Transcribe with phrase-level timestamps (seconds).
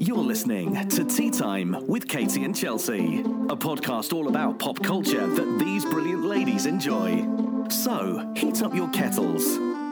[0.00, 5.26] You're listening to Tea Time with Katie and Chelsea, a podcast all about pop culture
[5.26, 7.26] that these brilliant ladies enjoy.
[7.68, 9.42] So, heat up your kettles.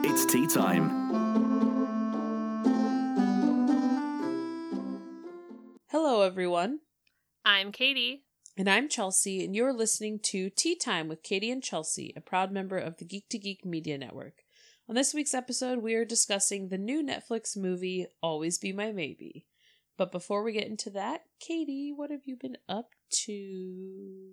[0.05, 0.87] It's tea time.
[5.87, 6.79] Hello, everyone.
[7.43, 8.23] I'm Katie.
[8.55, 12.53] And I'm Chelsea, and you're listening to Tea Time with Katie and Chelsea, a proud
[12.53, 14.43] member of the Geek to Geek Media Network.
[14.87, 19.45] On this week's episode, we are discussing the new Netflix movie, Always Be My Maybe.
[19.97, 22.91] But before we get into that, Katie, what have you been up
[23.25, 24.31] to?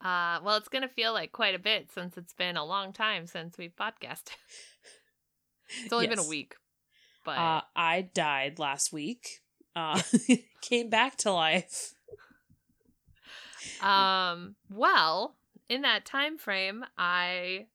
[0.00, 3.26] Uh, well, it's gonna feel like quite a bit since it's been a long time
[3.26, 4.30] since we've podcasted.
[5.84, 6.56] it's only been a week,
[7.24, 9.40] but Uh, I died last week.
[9.76, 10.00] Uh,
[10.60, 11.94] came back to life.
[13.80, 15.36] um, well,
[15.68, 17.66] in that time frame, I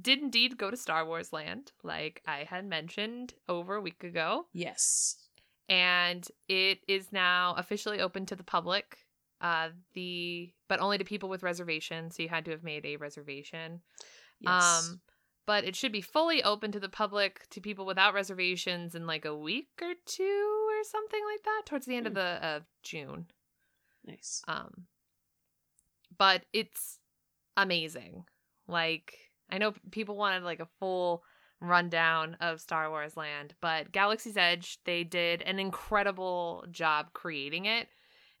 [0.00, 4.46] did indeed go to Star Wars Land, like I had mentioned over a week ago,
[4.52, 5.16] Yes.
[5.70, 8.98] And it is now officially open to the public.
[9.40, 12.96] Uh, the but only to people with reservations, so you had to have made a
[12.96, 13.80] reservation.
[14.38, 14.88] Yes.
[14.90, 15.00] Um,
[15.46, 19.24] but it should be fully open to the public to people without reservations in like
[19.24, 22.18] a week or two or something like that towards the end of Hmm.
[22.18, 23.26] the of June.
[24.04, 24.42] nice.
[24.46, 24.86] Um,
[26.18, 26.98] but it's
[27.56, 28.24] amazing.
[28.68, 29.14] Like
[29.50, 31.22] I know people wanted like a full
[31.60, 37.88] rundown of Star Wars Land, but Galaxy's Edge they did an incredible job creating it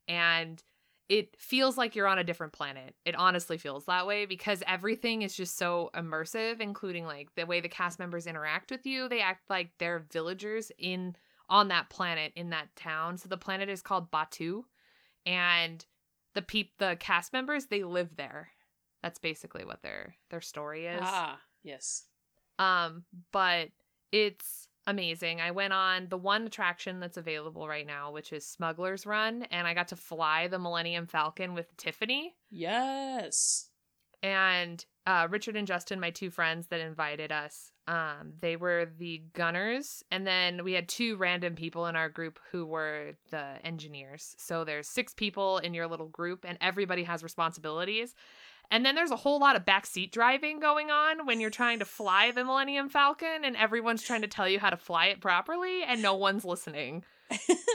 [0.08, 0.62] and
[1.10, 2.94] it feels like you're on a different planet.
[3.04, 7.60] It honestly feels that way because everything is just so immersive, including like the way
[7.60, 9.08] the cast members interact with you.
[9.08, 11.16] They act like they're villagers in
[11.48, 13.18] on that planet in that town.
[13.18, 14.62] So the planet is called Batuu
[15.26, 15.84] and
[16.34, 18.50] the peep the cast members they live there.
[19.02, 21.00] That's basically what their their story is.
[21.02, 22.04] Ah, yes.
[22.60, 23.68] Um, but
[24.12, 25.40] it's amazing.
[25.40, 29.66] I went on the one attraction that's available right now, which is Smuggler's Run, and
[29.66, 33.68] I got to fly the Millennium Falcon with Tiffany Yes.
[34.22, 37.72] and uh, Richard and Justin, my two friends that invited us.
[37.88, 42.38] Um, they were the gunners, and then we had two random people in our group
[42.52, 44.34] who were the engineers.
[44.38, 48.14] So there's six people in your little group, and everybody has responsibilities.
[48.70, 51.84] And then there's a whole lot of backseat driving going on when you're trying to
[51.84, 55.82] fly the Millennium Falcon, and everyone's trying to tell you how to fly it properly,
[55.82, 57.04] and no one's listening.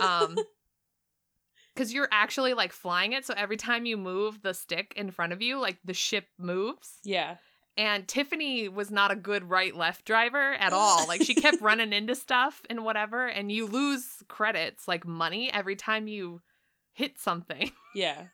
[0.01, 0.37] Um,
[1.73, 5.33] because you're actually like flying it, so every time you move the stick in front
[5.33, 6.99] of you, like the ship moves.
[7.03, 7.35] yeah.
[7.77, 11.05] And Tiffany was not a good right left driver at all.
[11.09, 15.75] Like she kept running into stuff and whatever, and you lose credits, like money, every
[15.75, 16.41] time you
[16.93, 17.71] hit something.
[17.93, 18.27] Yeah.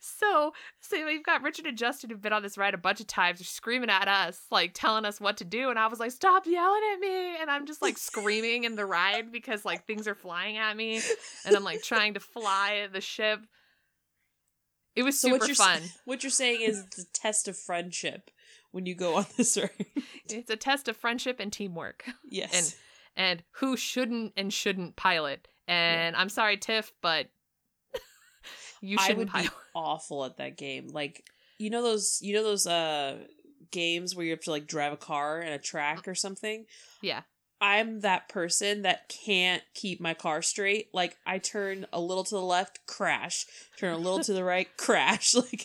[0.00, 3.06] So, so we've got Richard and Justin who've been on this ride a bunch of
[3.06, 3.40] times.
[3.40, 5.70] They're screaming at us, like telling us what to do.
[5.70, 8.86] And I was like, "Stop yelling at me!" And I'm just like screaming in the
[8.86, 11.00] ride because like things are flying at me,
[11.44, 13.40] and I'm like trying to fly the ship.
[14.94, 15.82] It was So super what you're fun.
[16.04, 18.30] what you're saying is the test of friendship
[18.70, 19.70] when you go on this ride.
[20.28, 22.54] It's a test of friendship and teamwork, yes.
[22.54, 22.74] and
[23.16, 25.48] and who shouldn't and shouldn't pilot.
[25.66, 27.26] And I'm sorry, Tiff, but
[28.80, 30.88] you I shouldn't would be awful at that game.
[30.88, 31.24] Like
[31.58, 33.18] you know those you know those uh
[33.70, 36.64] games where you have to like drive a car in a track or something.
[37.02, 37.22] Yeah.
[37.60, 40.88] I'm that person that can't keep my car straight.
[40.94, 43.46] Like I turn a little to the left, crash.
[43.76, 45.34] Turn a little to the right, crash.
[45.34, 45.64] Like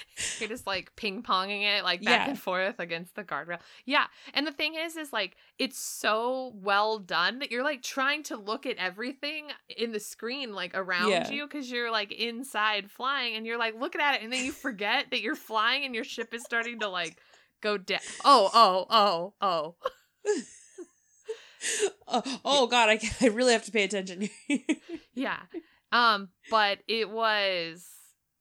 [0.38, 2.30] You're just like ping ponging it like back Yeah.
[2.30, 3.58] and forth against the guardrail.
[3.84, 4.04] Yeah.
[4.34, 8.36] And the thing is, is like it's so well done that you're like trying to
[8.36, 11.30] look at everything in the screen like around Yeah.
[11.30, 14.52] you because you're like inside flying and you're like looking at it and then you
[14.52, 17.16] forget that you're flying and your ship is starting to like
[17.60, 18.00] go down.
[18.24, 19.74] Oh, oh, oh, oh.
[22.08, 24.28] oh, oh god, I I really have to pay attention.
[25.14, 25.38] Yeah.
[25.92, 27.86] Um, but it was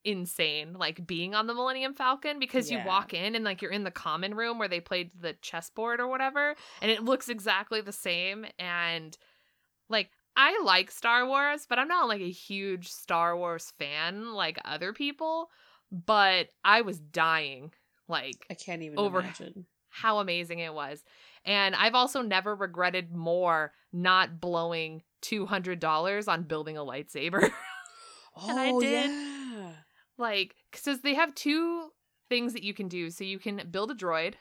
[0.04, 2.82] insane like being on the Millennium Falcon because Yeah.
[2.82, 6.00] you walk in and like you're in the common room where they played the chessboard
[6.00, 9.18] or whatever and it looks exactly the same and
[9.90, 14.58] like I like Star Wars, but I'm not like a huge Star Wars fan like
[14.66, 15.50] other people,
[15.92, 17.72] but I was dying
[18.08, 19.66] like I can't even Over- imagine.
[19.90, 21.04] how amazing it was.
[21.44, 27.52] And I've also never regretted more not blowing $200 on building a lightsaber.
[28.38, 29.10] Oh, And I oh, did.
[29.10, 29.41] Yeah.
[30.22, 31.90] Like, because they have two
[32.30, 33.10] things that you can do.
[33.10, 34.36] So you can build a droid,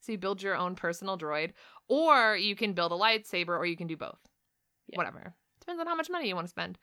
[0.00, 1.50] so you build your own personal droid,
[1.88, 4.20] or you can build a lightsaber, or you can do both.
[4.86, 4.98] Yeah.
[4.98, 5.34] Whatever.
[5.60, 6.78] Depends on how much money you want to spend.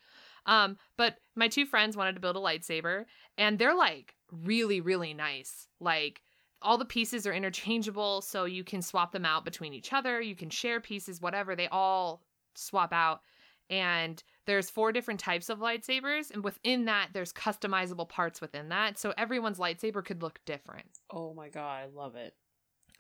[0.46, 3.06] Um, but my two friends wanted to build a lightsaber,
[3.38, 5.68] and they're like really, really nice.
[5.80, 6.22] Like
[6.62, 10.22] all the pieces are interchangeable, so you can swap them out between each other.
[10.22, 11.56] You can share pieces, whatever.
[11.56, 12.22] They all
[12.56, 13.22] swap out.
[13.70, 18.98] and there's four different types of lightsabers and within that there's customizable parts within that.
[19.00, 20.88] So everyone's lightsaber could look different.
[21.10, 22.34] Oh my god, I love it.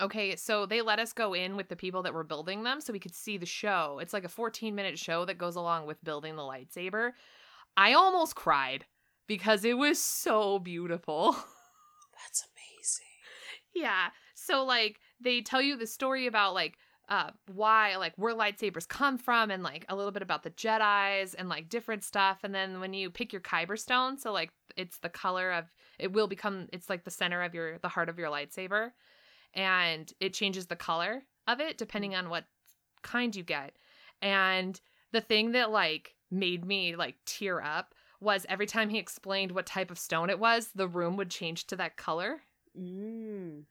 [0.01, 2.91] okay so they let us go in with the people that were building them so
[2.91, 3.99] we could see the show.
[4.01, 7.11] It's like a 14 minute show that goes along with building the lightsaber.
[7.77, 8.85] I almost cried
[9.27, 11.31] because it was so beautiful.
[12.23, 13.05] That's amazing.
[13.73, 16.77] yeah so like they tell you the story about like
[17.09, 21.35] uh why like where lightsabers come from and like a little bit about the jedis
[21.37, 22.39] and like different stuff.
[22.43, 25.65] And then when you pick your kyber stone so like it's the color of
[25.99, 28.91] it will become it's like the center of your the heart of your lightsaber.
[29.53, 32.45] And it changes the color of it depending on what
[33.01, 33.73] kind you get.
[34.21, 34.79] And
[35.11, 39.65] the thing that like made me like tear up was every time he explained what
[39.65, 42.41] type of stone it was the room would change to that color.
[42.77, 43.63] Mm.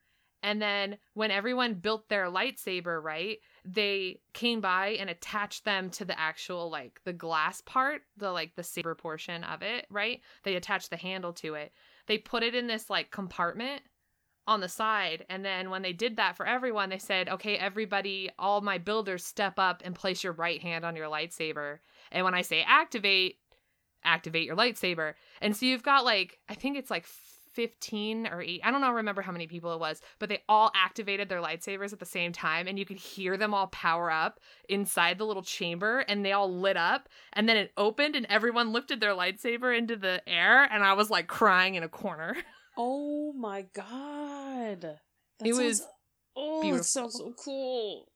[0.45, 6.05] And then when everyone built their lightsaber, right, they came by and attached them to
[6.05, 10.21] the actual like the glass part, the like the saber portion of it, right?
[10.43, 11.73] They attached the handle to it.
[12.05, 13.81] They put it in this like compartment
[14.45, 15.25] on the side.
[15.31, 19.25] And then when they did that for everyone, they said, okay, everybody, all my builders
[19.25, 21.79] step up and place your right hand on your lightsaber.
[22.11, 23.39] And when I say activate,
[24.03, 25.15] activate your lightsaber.
[25.41, 27.07] And so you've got like, I think it's like
[27.55, 30.71] 15 or 8 i don't know remember how many people it was but they all
[30.75, 34.39] activated their lightsabers at the same time and you could hear them all power up
[34.69, 38.71] inside the little chamber and they all lit up and then it opened and everyone
[38.73, 42.35] lifted their lightsaber into the air and i was like crying in a corner
[42.77, 44.81] Oh my god.
[44.81, 44.99] That
[45.47, 45.87] It sounds- was
[46.35, 46.81] Oh, beautiful.
[46.81, 48.09] it sounds so cool.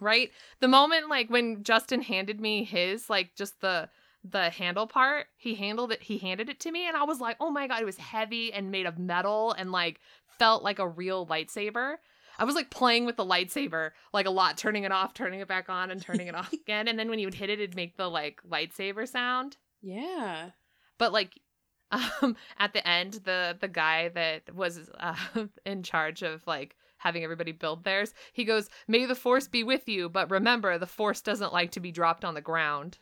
[0.00, 0.30] right
[0.60, 3.88] the moment like when justin handed me his like just the
[4.24, 7.36] the handle part he handled it he handed it to me and i was like
[7.40, 9.98] oh my god it was heavy and made of metal and like
[10.38, 11.96] felt like a real lightsaber.
[12.38, 15.48] I was like playing with the lightsaber like a lot turning it off turning it
[15.48, 17.76] back on and turning it off again and then when you would hit it it'd
[17.76, 19.56] make the like lightsaber sound.
[19.82, 20.50] Yeah.
[20.98, 21.38] but like
[21.90, 25.14] um at the end the the guy that was uh,
[25.66, 29.88] in charge of like having everybody build theirs he goes may the force be with
[29.88, 32.96] you but remember the force doesn't like to be dropped on the ground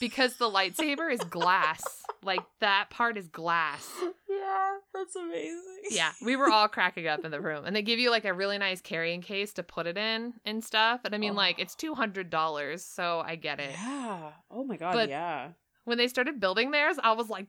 [0.00, 1.82] because the lightsaber is glass
[2.22, 3.88] like that part is glass
[4.28, 5.62] yeah, that's amazing.
[5.90, 8.32] yeah we were all cracking up in the room and they give you like a
[8.34, 11.62] really nice carrying case to put it in and stuff and i mean like Oh.
[11.62, 14.30] it's $200 so i get it Yeah.
[14.50, 15.48] Oh my god, But- yeah.
[15.84, 17.46] when they started building theirs i was like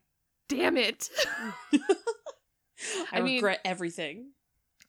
[0.47, 1.09] damn it
[3.11, 4.31] I, I mean- regret everything.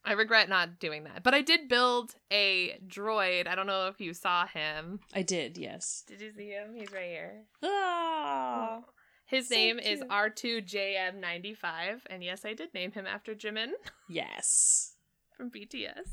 [0.03, 1.21] I regret not doing that.
[1.23, 3.47] But I did build a droid.
[3.47, 4.99] I don't know if you saw him.
[5.13, 6.03] I did, yes.
[6.07, 6.73] Did you see him?
[6.73, 7.43] He's right here.
[7.63, 8.79] Ah.
[9.27, 10.01] His So name is.
[10.01, 11.99] R2JM95.
[12.09, 13.71] And yes, I did name him after Jimin
[14.09, 14.95] Yes.
[15.37, 16.09] from BTS.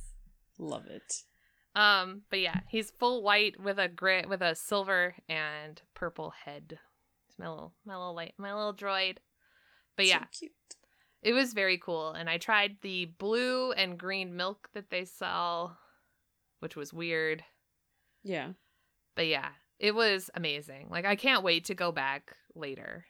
[0.58, 1.22] Love it.
[1.74, 6.78] Um, but yeah, he's full white with a gray with a silver and purple head.
[7.28, 9.18] It's my little my little light my little droid.
[9.96, 10.14] But yeah.
[10.14, 10.52] So yeah, cute.
[11.22, 12.12] It was very cool.
[12.12, 15.78] And I tried the blue and green milk that they sell,
[16.60, 17.44] which was weird.
[18.22, 18.52] Yeah.
[19.16, 20.88] But yeah, it was amazing.
[20.90, 23.06] Like I can't wait to go back later.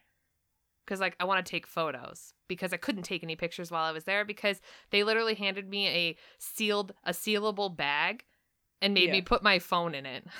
[0.87, 3.91] Cuz like I want to take photos because I couldn't take any pictures while I
[3.91, 4.59] was there because
[4.89, 8.25] they literally handed me a sealed a sealable bag
[8.81, 10.25] and made me put my phone in it.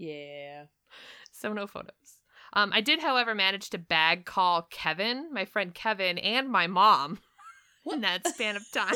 [0.00, 0.66] Yeah.
[1.32, 2.17] so no photos.
[2.58, 7.20] Um I did however manage to bag call Kevin, my friend Kevin and my mom
[7.86, 8.94] in that span of time.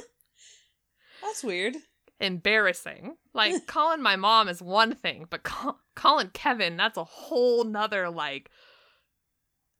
[1.22, 1.76] That's weird.
[2.18, 3.16] Embarrassing.
[3.34, 8.10] Like calling my mom is one thing, but call- calling Kevin, that's a whole nother
[8.10, 8.50] like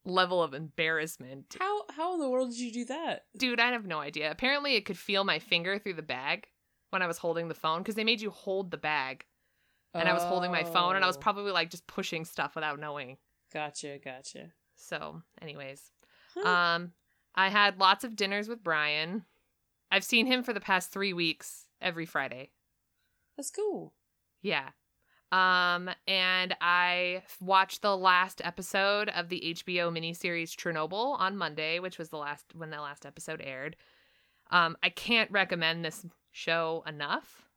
[0.05, 1.57] level of embarrassment.
[1.59, 3.25] How how in the world did you do that?
[3.37, 4.31] Dude, I have no idea.
[4.31, 6.47] Apparently, it could feel my finger through the bag
[6.91, 9.25] when I was holding the phone because they made you hold the bag.
[9.95, 11.21] And I was holding my phone and I was Oh.
[11.21, 13.19] probably like just pushing stuff without knowing.
[13.53, 14.53] Gotcha, gotcha.
[14.77, 15.91] So, anyways,
[16.35, 16.49] Huh.
[16.49, 16.93] um,
[17.35, 19.25] I had lots of dinners with Brian.
[19.91, 22.51] I've seen him for the past three weeks every Friday.
[23.37, 23.93] That's cool.
[24.41, 24.71] Yeah.
[25.31, 31.99] Um, and I watched the last episode of the HBO miniseries Chernobyl on Monday, which
[31.99, 33.77] was the last when the last episode aired.
[34.51, 37.49] Um, I can't recommend this show enough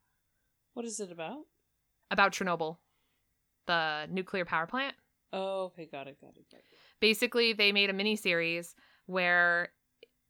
[0.73, 1.39] What is it about?
[2.11, 2.77] about Chernobyl,
[3.65, 4.95] the nuclear power plant.
[5.35, 6.65] Oh, okay, got it, got it, got it.
[7.01, 8.73] Basically, they made a mini series
[9.05, 9.69] where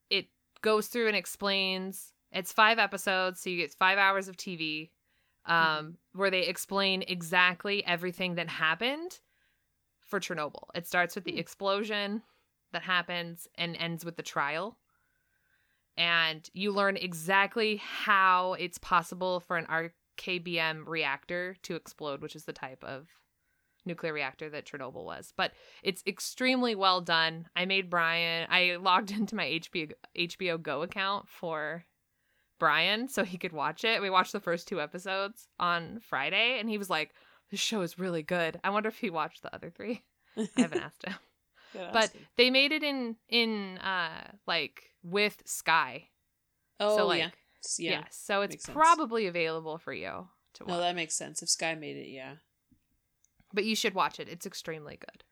[0.09, 0.27] it
[0.61, 2.11] goes through and explains.
[2.31, 4.91] It's five episodes, so you get five hours of TV,
[5.45, 9.19] um, where they explain exactly everything that happened
[10.01, 10.69] for Chernobyl.
[10.73, 11.39] It starts with the Hmm.
[11.39, 12.23] explosion
[12.73, 14.79] that happens and ends with the trial.
[15.97, 22.45] And you learn exactly how it's possible for an RKBM reactor to explode, which is
[22.45, 23.07] the type of
[23.85, 25.33] nuclear reactor that Chernobyl was.
[25.35, 27.47] But it's extremely well done.
[27.55, 28.47] I made Brian.
[28.49, 31.85] I logged into my HBO HBO Go account for
[32.59, 34.01] Brian so he could watch it.
[34.01, 37.13] We watched the first two episodes on Friday, and he was like,
[37.51, 40.03] "This show is really good." I wonder if he watched the other three.
[40.37, 41.15] I haven't asked him,
[41.93, 46.09] but they made it in in uh like with Sky.
[46.79, 47.29] oh so like yeah,
[47.77, 47.91] yeah.
[48.01, 48.75] yes, so it's makes sense.
[48.75, 50.69] probably available for you to watch.
[50.69, 51.41] No, that makes sense.
[51.41, 52.35] If Sky made it, yeah.
[53.55, 54.29] But you should watch it.
[54.29, 55.23] It's extremely good.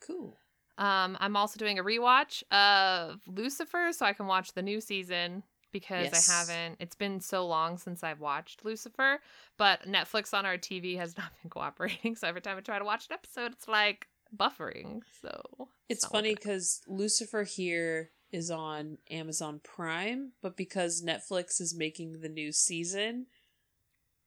[0.00, 0.38] Cool.
[0.78, 5.42] Um, I'm also doing a rewatch of Lucifer so I can watch the new season
[5.72, 6.30] because Yes.
[6.30, 6.76] I haven't.
[6.80, 9.18] It's been so long since I've watched Lucifer,
[9.58, 12.14] but Netflix on our TV has not been cooperating.
[12.16, 15.00] So every time I try to watch an episode, it's like buffering.
[15.20, 21.74] So It's not funny because Lucifer here is on Amazon Prime, but because Netflix is
[21.76, 23.26] making the new season,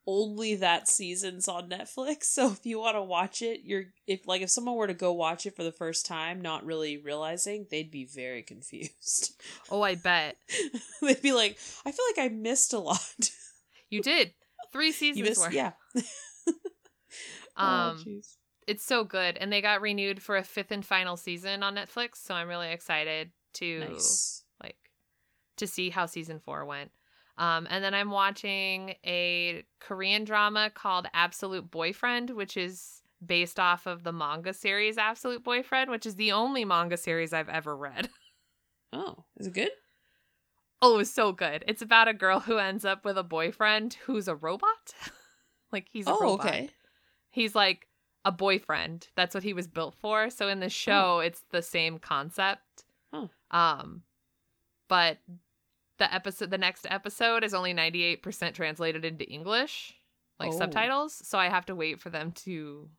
[0.08, 2.24] only that season's on Netflix.
[2.32, 5.14] So if you want to watch it, you're if like if someone were to go
[5.14, 9.34] watch it for the first time, not really realizing, they'd be very confused.
[9.70, 10.38] Oh, I bet
[11.02, 13.00] they'd be like, I feel like I missed a lot.
[13.90, 14.34] you did
[14.74, 15.54] three seasons missed, worth.
[15.54, 15.72] yeah.
[17.58, 18.38] Oh, Um, jeez.
[18.68, 22.16] it's so good, and they got renewed for a fifth and final season on Netflix.
[22.16, 24.44] So I'm really excited to nice.
[24.64, 24.78] like
[25.58, 26.92] to see how season four went.
[27.42, 33.88] Um, and then I'm watching a Korean drama called Absolute Boyfriend, which is based off
[33.88, 38.10] of the manga series Absolute Boyfriend, which is the only manga series I've ever read.
[38.94, 39.70] Oh, is it good?
[40.82, 41.64] Oh, it was so good.
[41.66, 44.94] It's about a girl who ends up with a boyfriend who's a robot.
[45.72, 46.46] like he's a oh, robot.
[46.46, 46.70] okay.
[47.30, 47.88] He's like
[48.26, 49.08] a boyfriend.
[49.16, 50.30] That's what he was built for.
[50.30, 52.84] So in the show, it's the same concept.
[53.14, 53.30] Oh.
[53.50, 54.02] Um,
[54.90, 55.20] but
[56.02, 59.96] the episode, the next episode, is only ninety eight percent translated into English,
[60.40, 60.58] like Oh.
[60.58, 61.14] subtitles.
[61.28, 62.90] So I have to wait for them to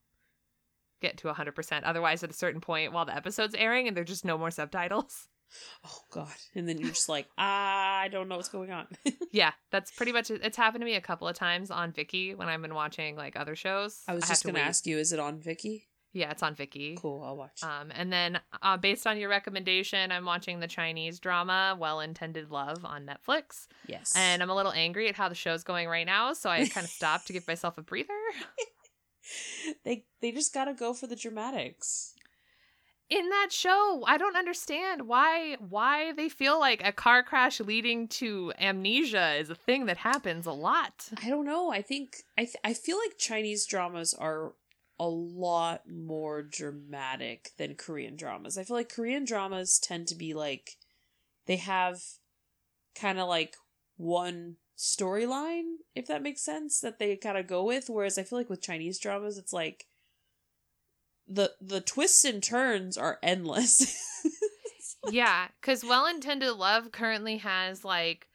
[1.01, 1.85] get to hundred percent.
[1.85, 5.29] Otherwise, at a certain point, while the episode's airing, and there's just no more subtitles.
[5.85, 6.33] Oh god.
[6.55, 8.87] And then you're just like, ah, I don't know what's going on.
[9.33, 10.41] yeah, that's pretty much it.
[10.43, 13.37] It's happened to me a couple of times on Viki when I've been watching like
[13.37, 14.01] other shows.
[14.09, 14.65] I was have just to gonna wait.
[14.69, 15.83] ask you, is it on Viki?
[16.13, 17.01] Yeah, it's on Viki.
[17.01, 17.63] Cool, I'll watch.
[17.63, 22.51] Um, and then, uh, based on your recommendation, I'm watching the Chinese drama "Well Intended
[22.51, 24.13] Love" on Netflix, yes.
[24.15, 26.85] and I'm a little angry at how the show's going right now, so I kind
[26.85, 28.13] of stopped to give myself a breather.
[29.85, 32.15] they they just gotta go for the dramatics.
[33.09, 38.09] In that show, I don't understand why why they feel like a car crash leading
[38.09, 41.09] to amnesia is a thing that happens a lot.
[41.23, 41.71] I don't know.
[41.71, 44.53] I think I th- I feel like Chinese dramas are
[44.99, 48.57] a lot more dramatic than Korean dramas.
[48.57, 50.77] I feel like Korean dramas tend to be like
[51.47, 52.01] they have
[52.95, 53.57] kind of like
[53.97, 57.89] one storyline, if that makes sense, that they kind of go with.
[57.89, 59.87] Whereas I feel like with Chinese dramas, it's like
[61.29, 63.97] the the twists and turns are endless.
[65.11, 68.29] yeah, because Well Intended Love currently has like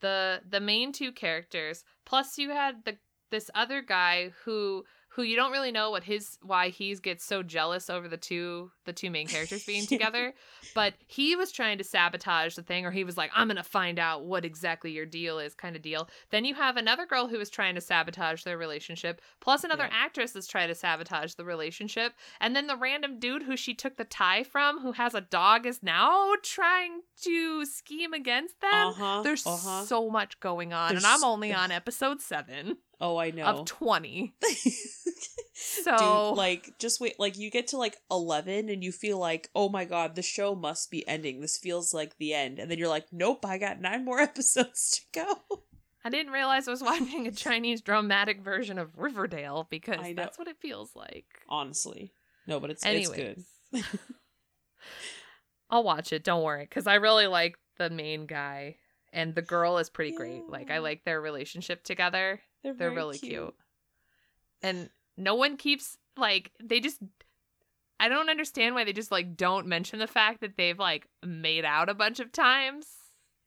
[0.00, 2.98] the the main two characters, plus you had the
[3.30, 4.84] this other guy who
[5.18, 8.70] who you don't really know what his why he gets so jealous over the two
[8.84, 10.32] the two main characters being together
[10.76, 13.98] but he was trying to sabotage the thing or he was like i'm gonna find
[13.98, 17.40] out what exactly your deal is kind of deal then you have another girl who
[17.40, 20.04] is trying to sabotage their relationship plus another Yeah.
[20.04, 23.96] actress is trying to sabotage the relationship and then the random dude who she took
[23.96, 29.22] the tie from who has a dog is now trying to scheme against them uh-huh.
[29.22, 29.82] there's uh-huh.
[29.82, 33.44] so much going on There's- and i'm only on episode 7 oh, I know.
[33.44, 34.34] of 20
[35.54, 35.96] so
[36.30, 39.68] Dude, like just wait like you get to like 11 and you feel like oh
[39.68, 42.88] my god the show must be ending this feels like the end and then you're
[42.88, 45.62] like nope i got nine more episodes to go
[46.04, 50.48] I didn't realize I was watching a Chinese dramatic version of Riverdale because that's what
[50.48, 51.26] it feels like.
[51.48, 52.12] honestly
[52.46, 53.16] no but it's Anyways, it's
[53.72, 53.84] good
[55.70, 56.24] I'll watch it.
[56.24, 58.76] Don't worry, because I really like the main guy,
[59.12, 60.48] and the girl is pretty great.
[60.48, 62.40] Like I like their relationship together.
[62.62, 63.54] They're, They're really cute.
[64.62, 66.98] and no one keeps like they just.
[68.00, 71.64] I don't understand why they just like don't mention the fact that they've like made
[71.64, 72.86] out a bunch of times.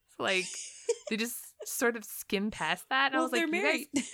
[0.09, 0.45] It's like
[1.09, 3.13] they just sort of skim past that.
[3.13, 4.05] And well, I was like, "You guys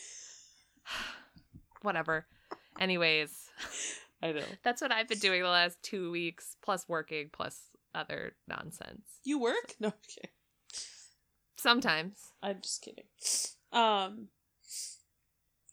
[1.82, 2.25] whatever.
[2.80, 3.32] Anyways,
[4.22, 7.60] i know that's what I've been doing the last two weeks, plus working, plus
[7.96, 9.01] other nonsense.
[9.24, 10.30] you work no okay
[11.58, 12.20] Sometimes.
[12.44, 13.06] i'm just kidding
[13.72, 14.27] um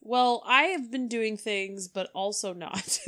[0.05, 2.99] well i have been doing things but also not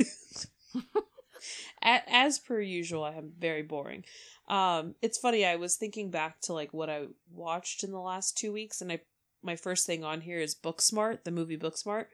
[1.81, 4.03] as per usual i am very boring
[4.49, 8.37] um it's funny i was thinking back to like what i watched in the last
[8.37, 8.99] two weeks and i
[9.41, 12.07] my first thing on here is booksmart the movie booksmart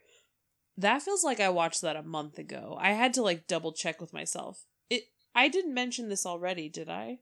[0.78, 2.78] that feels like I watched that a month ago.
[2.80, 4.66] I had to like double check with myself.
[4.90, 5.04] It
[5.36, 7.20] I didn't mention this already, did I?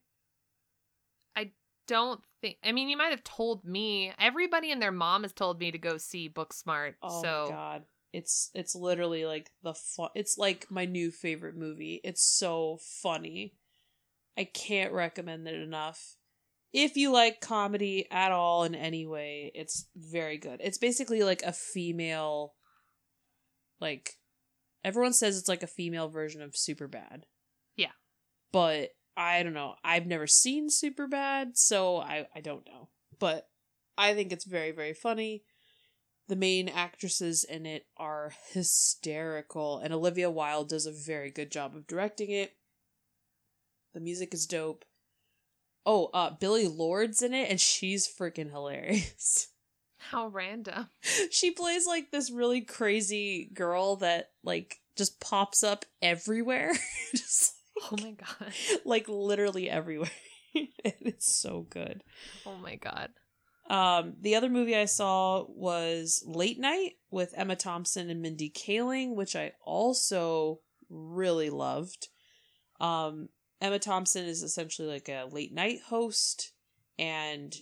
[1.88, 2.58] Don't think.
[2.64, 4.14] I mean, you might have told me.
[4.20, 6.96] Everybody and their mom has told me to go see Booksmart.
[7.02, 7.84] Oh so god.
[8.14, 12.02] It's it's literally like the fun it's like my new favorite movie.
[12.04, 13.54] It's so funny.
[14.38, 16.16] I can't recommend it enough.
[16.74, 20.62] If you like comedy at all in any way, it's very good.
[20.64, 22.54] It's basically like a female
[23.80, 24.18] like
[24.84, 27.26] everyone says it's like a female version of Super Bad.
[27.76, 27.92] Yeah.
[28.52, 29.76] But I don't know.
[29.84, 32.90] I've never seen Super Bad, so I I don't know.
[33.20, 33.48] But
[33.98, 35.44] I think it's very very funny.
[36.28, 41.76] The main actresses in it are hysterical, and Olivia Wilde does a very good job
[41.76, 42.56] of directing it.
[43.94, 44.86] The music is dope.
[45.86, 49.50] Oh, uh, Billie Lourd's in it, and she's freaking hilarious.
[50.10, 50.90] how random.
[51.30, 56.74] she plays like this really crazy girl that like just pops up everywhere,
[57.12, 58.54] just Oh my god.
[58.86, 60.12] like literally everywhere.
[60.54, 62.04] it's so good.
[62.46, 63.10] Oh my god.
[63.70, 69.16] Um, the other movie I saw was Late Night with Emma Thompson and Mindy Kaling,
[69.16, 70.60] which I also
[70.90, 72.10] really loved.
[72.82, 73.30] Um,
[73.62, 76.52] Emma Thompson is essentially like a late night host,
[77.00, 77.56] and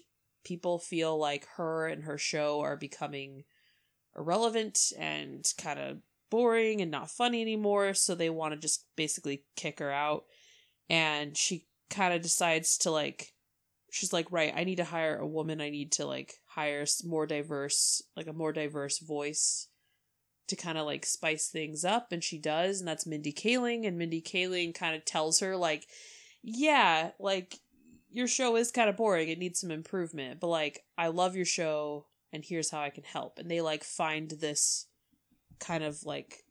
[0.44, 3.44] people feel like her and her show are becoming
[4.18, 5.98] irrelevant and kind of
[6.30, 10.26] boring and not funny anymore, so they want to just basically kick her out.
[10.90, 13.34] And she kind of decides to like
[13.92, 15.62] she's like, right, I need to hire a woman.
[15.62, 19.68] I need to like hire more diverse, like a more diverse voice
[20.48, 22.12] to kind of like spice things up.
[22.12, 23.88] And she does, and that's Mindy Kaling.
[23.88, 25.88] And Mindy Kaling kind of tells her, like,
[26.44, 27.60] yeah, like
[28.10, 29.30] your show is kind of boring.
[29.30, 33.04] It needs some improvement, but like, I love your show, and here's how I can
[33.04, 33.40] help.
[33.40, 34.88] And they like find this
[35.60, 36.44] kind of like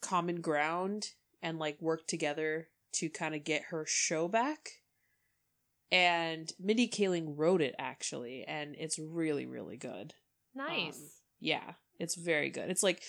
[0.00, 1.10] common ground
[1.42, 4.80] and like work together to kind of get her show back
[5.92, 10.14] and Mindy Kaling wrote it actually, and it's really, really good.
[10.54, 10.96] Nice.
[10.96, 11.08] Um,
[11.40, 12.70] yeah, it's very good.
[12.70, 13.02] It's like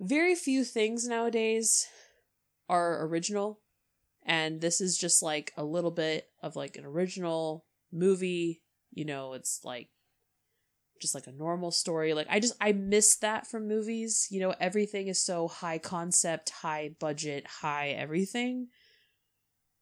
[0.00, 1.86] very few things nowadays
[2.68, 3.60] are original,
[4.24, 8.62] and this is just like a little bit of like an original movie.
[8.90, 9.88] You know, it's like
[11.02, 12.14] just like a normal story.
[12.14, 14.28] Like I just I miss that from movies.
[14.30, 18.68] You know, everything is so high concept, high budget, high everything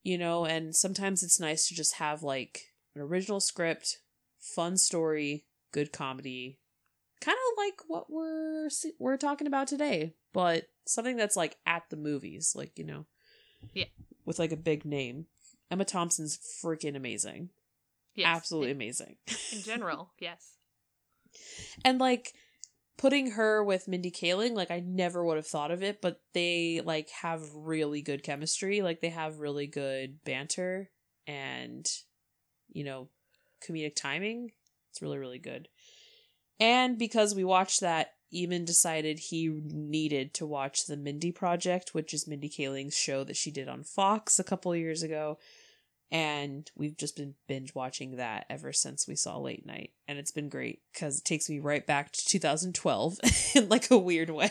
[0.02, 3.98] you know, and sometimes it's nice to just have like an original script,
[4.38, 6.59] fun story, good comedy,
[7.20, 11.96] kind of like what we're we're talking about today, but something that's like at the
[11.98, 13.04] movies, like you know,
[13.74, 13.85] Yeah.
[14.24, 15.26] with like a big name.
[15.70, 17.50] Emma Thompson's freaking amazing,
[18.14, 18.26] yes.
[18.26, 19.16] absolutely amazing.
[19.28, 20.56] In, in general, yes.
[21.84, 22.32] And like
[22.98, 26.82] putting her with Mindy Kaling, like I never would have thought of it, but they
[26.84, 28.82] like have really good chemistry.
[28.82, 30.90] Like they have really good banter
[31.26, 31.86] and
[32.72, 33.08] you know,
[33.66, 34.50] comedic timing.
[34.90, 35.68] It's really really good.
[36.58, 42.14] And because we watched that, Eamon decided he needed to watch the Mindy Project, which
[42.14, 45.38] is Mindy Kaling's show that she did on Fox a couple years ago.
[46.12, 49.92] And we've just been binge watching that ever since we saw Late Night.
[50.08, 53.18] And it's been great because it takes me right back to 2012
[53.54, 54.50] in like a weird way.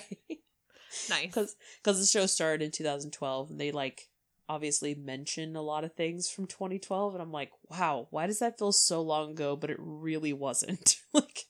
[1.09, 1.25] Nice.
[1.27, 4.07] Because the show started in 2012 and they like
[4.47, 7.13] obviously mention a lot of things from 2012.
[7.13, 9.55] And I'm like, wow, why does that feel so long ago?
[9.57, 10.95] But it really wasn't.
[11.13, 11.43] like,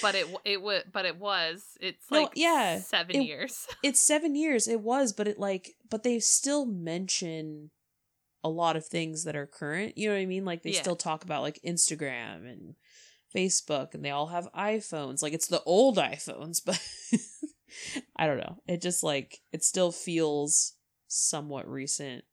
[0.00, 1.64] But it it was but it was.
[1.80, 3.66] It's No, like yeah, seven it- years.
[3.82, 4.68] it's seven years.
[4.68, 7.70] It was, but it like, but they still mention
[8.42, 9.98] a lot of things that are current.
[9.98, 10.44] You know what I mean?
[10.44, 10.80] Like they Yeah.
[10.80, 12.74] still talk about like Instagram and
[13.34, 15.22] Facebook, and they all have iPhones.
[15.22, 16.80] Like it's the old iPhones, but
[18.16, 18.56] I don't know.
[18.66, 20.74] It just like it still feels
[21.08, 22.24] somewhat recent.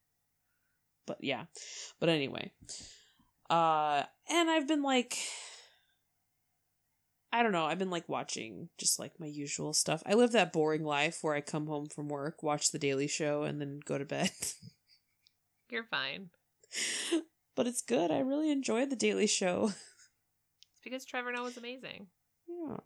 [1.05, 1.45] But yeah.
[1.99, 2.51] But anyway.
[3.49, 5.17] Uh and I've been like
[7.31, 7.65] I don't know.
[7.65, 10.01] I've been like watching just like my usual stuff.
[10.05, 13.43] I live that boring life where I come home from work, watch the Daily Show,
[13.43, 14.31] and then go to bed.
[15.69, 16.29] You're fine.
[17.55, 18.11] but it's good.
[18.11, 19.71] I really enjoy the Daily Show.
[20.69, 22.07] It's because Trevor Noah is amazing.
[22.47, 22.77] Yeah.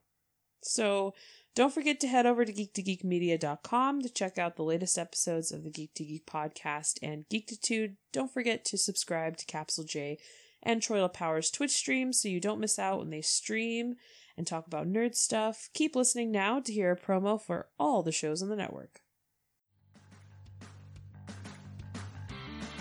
[0.63, 1.13] So
[1.55, 5.69] don't forget to head over to geek2geekmedia.com to check out the latest episodes of the
[5.69, 7.95] Geek to Geek podcast and Geektitude.
[8.13, 10.17] Don't forget to subscribe to Capsule J
[10.63, 13.95] and Troytle Power's Twitch stream so you don't miss out when they stream
[14.37, 15.69] and talk about nerd stuff.
[15.73, 19.01] Keep listening now to hear a promo for all the shows on the network.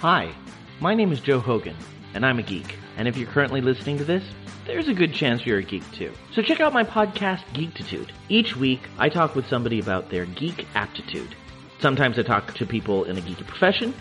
[0.00, 0.32] Hi,
[0.80, 1.76] my name is Joe Hogan,
[2.14, 2.78] and I'm a geek.
[2.96, 4.24] And if you're currently listening to this,
[4.66, 6.10] there's a good chance you're a geek too.
[6.32, 8.08] So check out my podcast, Geektitude.
[8.30, 11.36] Each week, I talk with somebody about their geek aptitude.
[11.80, 13.92] Sometimes I talk to people in a geeky profession.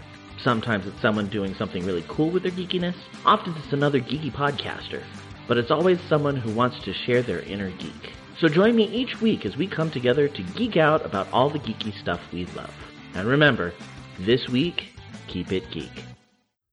[0.42, 2.96] Sometimes it's someone doing something really cool with their geekiness.
[3.26, 5.04] Often it's another geeky podcaster.
[5.50, 8.14] But it's always someone who wants to share their inner geek.
[8.40, 11.60] So join me each week as we come together to geek out about all the
[11.60, 12.74] geeky stuff we love.
[13.16, 13.74] And remember,
[14.18, 14.94] this week,
[15.30, 15.92] keep it geek.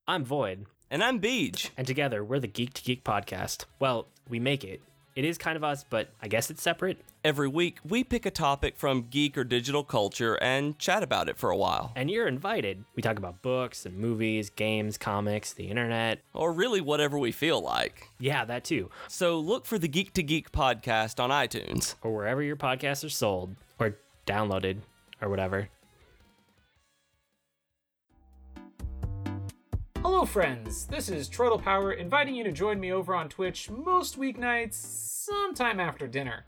[0.09, 1.71] I'm Void, And I'm Beej.
[1.77, 3.67] and together we're the Geek to Geek podcast.
[3.81, 4.81] Well, we make it.
[5.15, 6.99] It is kind of us, but I guess it's separate.
[7.25, 11.37] Every week, we pick a topic from geek or digital culture and chat about it
[11.39, 11.93] for a while.
[11.97, 12.85] And you're invited.
[12.95, 16.21] We talk about books and movies, games, comics, the internet.
[16.35, 18.09] Or really whatever we feel like.
[18.21, 18.91] Yeah, that too.
[19.09, 21.95] So look for the Geek to Geek podcast on iTunes.
[22.03, 24.79] Or wherever your podcasts are sold or downloaded
[25.21, 25.69] or whatever.
[30.27, 30.87] Friends.
[30.87, 35.81] This is Troytle Power inviting you to join me over on Twitch most weeknights, sometime
[35.81, 36.45] after dinner.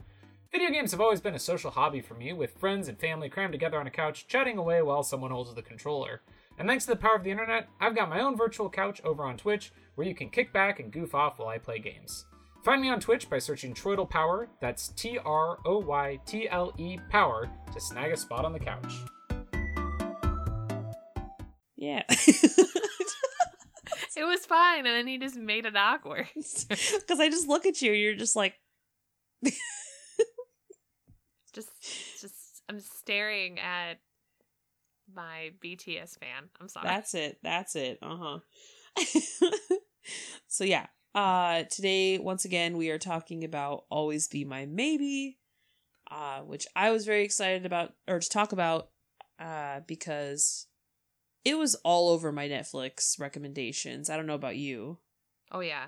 [0.51, 3.53] Video games have always been a social hobby for me, with friends and family crammed
[3.53, 6.21] together on a couch, chatting away while someone holds the controller.
[6.59, 9.23] And thanks to the power of the internet, I've got my own virtual couch over
[9.23, 12.25] on Twitch where you can kick back and goof off while I play games.
[12.63, 16.73] Find me on Twitch by searching Troytle Power, that's T R O Y T L
[16.77, 18.93] E Power, to snag a spot on the couch.
[21.75, 22.03] Yeah.
[24.17, 26.27] It was fine, and then he just made it awkward.
[26.35, 28.55] Because I just look at you, you're just like,
[31.53, 31.69] just,
[32.19, 32.33] just,
[32.67, 33.99] I'm staring at
[35.13, 36.49] my BTS fan.
[36.59, 36.87] I'm sorry.
[36.87, 37.39] that's it.
[37.43, 37.99] That's it.
[38.01, 38.39] Uh huh.
[40.47, 40.87] so, yeah.
[41.15, 45.39] Uh, today, once again, we are talking about Always Be My Maybe,
[46.11, 48.89] uh, which I was very excited about, or to talk about,
[49.39, 50.67] uh, because
[51.45, 54.09] it was all over my Netflix recommendations.
[54.09, 54.97] I don't know about you.
[55.51, 55.87] oh yeah.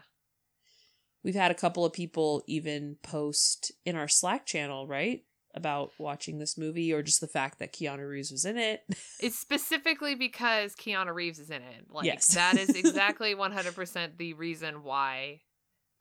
[1.24, 5.24] We've had a couple of people even post in our Slack channel, right?
[5.54, 8.84] About watching this movie or just the fact that Keanu Reeves was in it.
[9.20, 11.86] It's specifically because Keanu Reeves is in it.
[11.92, 12.28] Like Yes.
[12.34, 15.42] that is exactly 100% the reason why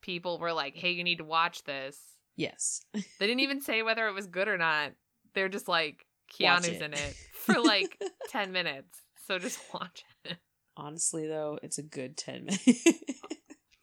[0.01, 1.99] people were like, "Hey, you need to watch this."
[2.37, 2.81] yes.
[2.95, 4.93] They didn't even say whether it was good or not.
[5.35, 9.03] They're just like, "Keanu's it." in it" for like 10 minutes.
[9.31, 10.39] So just watch it.
[10.77, 12.85] Honestly, though, it's a good 10 minutes.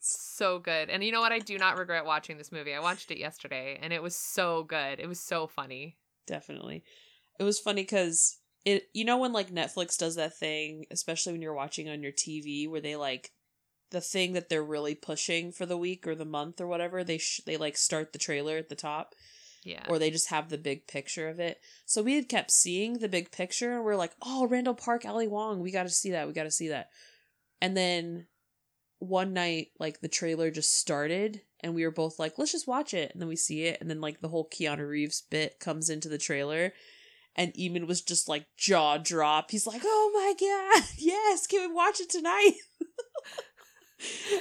[0.02, 0.90] So good.
[0.90, 1.32] And you know what?
[1.32, 2.74] I do not regret watching this movie.
[2.74, 5.00] I watched it yesterday and it was so good.
[5.00, 5.96] It was so funny.
[6.28, 6.84] Definitely.
[7.40, 11.42] It was funny because it, you know, when like Netflix does that thing, especially when
[11.42, 13.32] you're watching on your TV, where they like
[13.92, 17.20] the thing that they're really pushing for the week or the month or whatever, they
[17.20, 19.16] sh- they like start the trailer at the top.
[19.68, 19.84] Yeah.
[19.90, 21.60] or they just have the big picture of it.
[21.86, 25.28] So we had kept seeing the big picture and we're like, oh, Randall Park, Ali
[25.28, 26.26] Wong, we got to see that.
[26.26, 26.88] We got to see that.
[27.60, 28.28] And then
[29.00, 32.94] one night, like the trailer just started and we were both like, let's just watch
[32.94, 33.12] it.
[33.12, 33.82] And then we see it.
[33.82, 36.72] And then like the whole Keanu Reeves bit comes into the trailer.
[37.36, 39.52] And Eamon was just like jaw drop.
[39.52, 42.54] He's like, oh my God, yes, can we watch it tonight?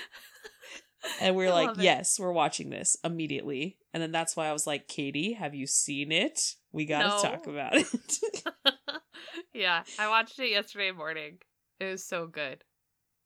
[1.21, 3.77] and we're I like, yes, we're watching this immediately.
[3.97, 6.39] And then that's why I was like, Katie, have you seen it?
[6.71, 7.23] We got to No.
[7.31, 7.87] talk about it.
[9.55, 9.85] yeah.
[9.99, 11.39] I watched it yesterday morning.
[11.81, 12.63] It was so good.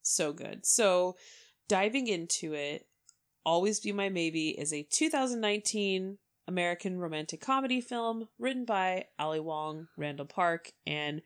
[0.03, 0.65] so good.
[0.65, 1.17] So,
[1.69, 2.87] diving into it,
[3.45, 9.89] Always Be My Maybe is a 2019 American romantic comedy film written by Ali Wong,
[9.97, 11.21] Randall Park, and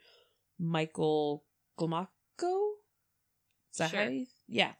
[0.59, 1.45] Michael
[1.79, 2.07] Glomacko.
[2.41, 4.09] Is that how Sure.
[4.11, 4.27] you?
[4.49, 4.73] Yeah.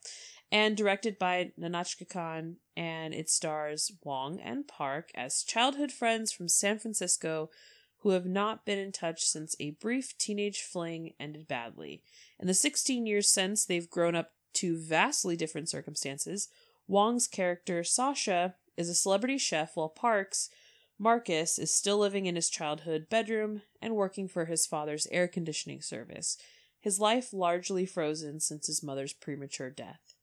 [0.55, 6.47] And directed by Nahnatchka Khan, and it stars Wong and Park as childhood friends from
[6.47, 7.49] San Francisco
[7.97, 12.03] who have not been in touch since a brief teenage fling ended badly.
[12.39, 16.47] In the 16 years since, they've grown up to vastly different circumstances.
[16.87, 20.49] Wong's character, Sasha, is a celebrity chef, while Park's,
[20.97, 25.81] Marcus, is still living in his childhood bedroom and working for his father's air conditioning
[25.81, 26.37] service,
[26.79, 30.14] his life largely frozen since his mother's premature death.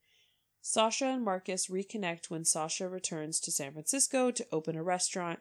[0.62, 5.40] Sasha and Marcus reconnect when Sasha returns to San Francisco to open a restaurant,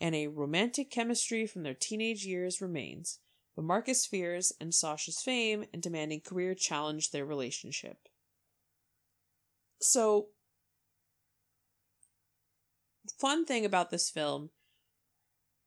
[0.00, 3.18] and a romantic chemistry from their teenage years remains
[3.56, 8.08] but Marcus' fears and Sasha's fame and demanding career challenge their relationship.
[9.80, 10.28] So,
[13.18, 14.50] fun thing about this film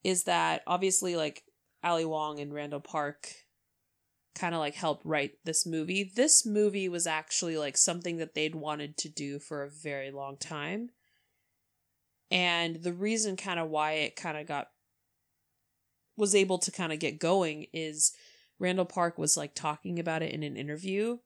[0.03, 1.43] is that obviously, like
[1.83, 3.27] Ali Wong and Randall Park
[4.35, 6.11] kind of like helped write this movie.
[6.15, 10.37] This movie was actually like something that they'd wanted to do for a very long
[10.37, 10.89] time.
[12.31, 14.69] And the reason kind of why it kind of got
[16.17, 18.11] was able to kind of get going is
[18.59, 21.17] Randall Park was like talking about it in an interview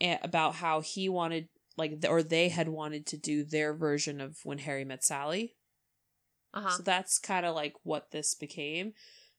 [0.00, 4.58] about how he wanted like or they had wanted to do their version of when
[4.58, 5.54] Harry met Sally.
[6.52, 6.70] Uh-huh.
[6.70, 8.92] So that's kind of like what this became.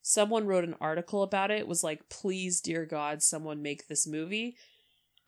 [0.08, 4.56] Someone wrote an article about it, was like, please, dear God, someone make this movie.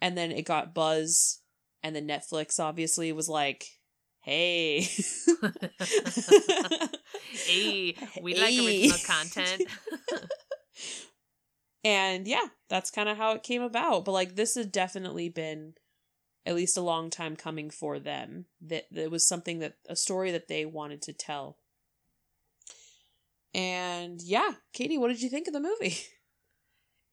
[0.00, 1.40] And then it got buzz,
[1.82, 3.64] and then Netflix obviously was like,
[4.20, 4.82] hey.
[7.48, 8.88] hey, we like Hey.
[8.88, 9.64] original content.
[11.84, 14.04] and yeah, that's kind of how it came about.
[14.04, 15.74] But like, this has definitely been
[16.46, 18.44] at least a long time coming for them.
[18.60, 21.56] That it was something that a story that they wanted to tell.
[23.58, 25.96] And yeah, Katie, what did you think of the movie?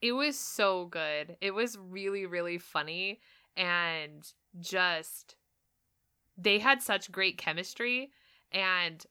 [0.01, 1.37] It was so good.
[1.41, 3.21] It was really, really funny
[3.57, 4.23] and
[4.59, 5.35] just
[6.37, 8.11] they had such great chemistry
[8.51, 9.03] and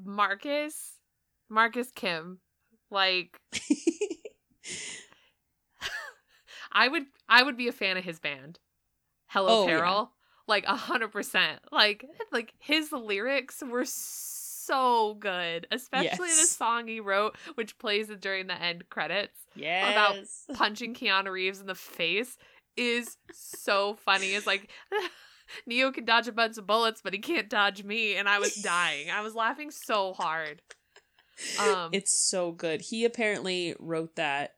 [0.00, 1.00] Marcus
[1.48, 2.38] Marcus Kim
[2.90, 3.40] like
[6.70, 8.60] I would I would be a fan of his band.
[9.26, 9.78] Hello Oh, yeah.
[9.78, 10.12] Peril.
[10.46, 11.58] Like a hundred percent.
[11.72, 14.35] Like like his lyrics were so
[15.20, 15.66] good.
[15.70, 19.90] Especially the song he wrote, which plays during the end credits yeah.
[19.90, 20.16] About
[20.54, 22.36] punching Keanu Reeves in the face
[22.76, 24.34] is so funny.
[24.34, 24.68] It's like
[25.66, 28.54] Neo can dodge a bunch of bullets, but he can't dodge me, and I was
[28.54, 29.10] dying.
[29.10, 30.62] I was laughing so hard.
[31.60, 32.80] Um, it's so good.
[32.82, 34.54] He apparently wrote that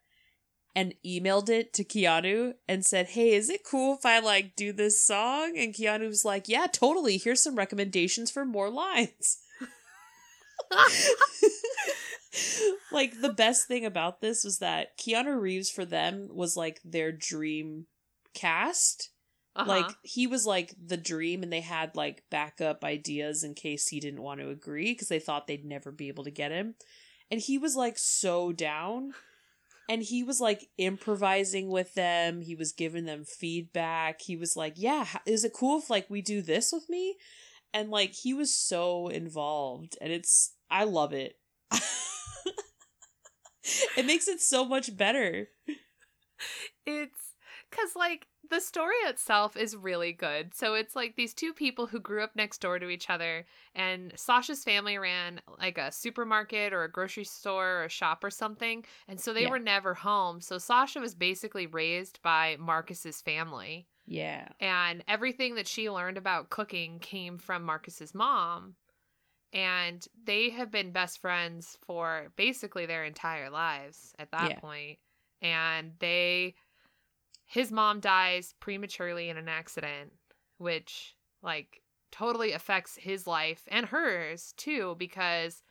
[0.77, 4.73] and emailed it to Keanu and said, "Hey, is it cool if I like do
[4.73, 7.19] this song?" And Keanu was like, "Yeah, totally.
[7.19, 9.39] Here's some recommendations for more lines."
[12.93, 17.13] like the best thing about this was that Keanu Reeves for them was like their
[17.13, 17.87] dream
[18.35, 19.11] cast.
[19.57, 19.69] uh-huh.
[19.69, 24.01] Like he was like the dream and they had like backup ideas in case he
[24.01, 26.75] didn't want to agree because they thought they'd never be able to get him.
[27.31, 29.13] And he was like so down.
[29.91, 32.43] And he was like improvising with them.
[32.43, 34.21] He was giving them feedback.
[34.21, 37.17] He was like, "Yeah, is it cool if like we do this with me?"
[37.75, 41.35] And like he was so involved and it's I love it.
[43.97, 45.49] it makes it so much better.
[46.87, 47.35] it's
[47.71, 52.01] because like the story itself is really good so it's like these two people who
[52.01, 56.85] grew up next door to each other and sasha's family ran like a supermarket or
[56.85, 59.51] a grocery store or a shop or something and so they Yeah.
[59.51, 64.49] were never home so sasha was basically raised by marcus's family Yeah.
[64.61, 68.75] and everything that she learned about cooking came from marcus's mom
[69.53, 74.61] and they have been best friends for basically their entire lives at that Yeah.
[74.61, 74.99] point.
[75.43, 76.55] and they
[77.47, 80.13] his mom dies prematurely in an accident
[80.59, 85.63] which like totally affects his life and hers too because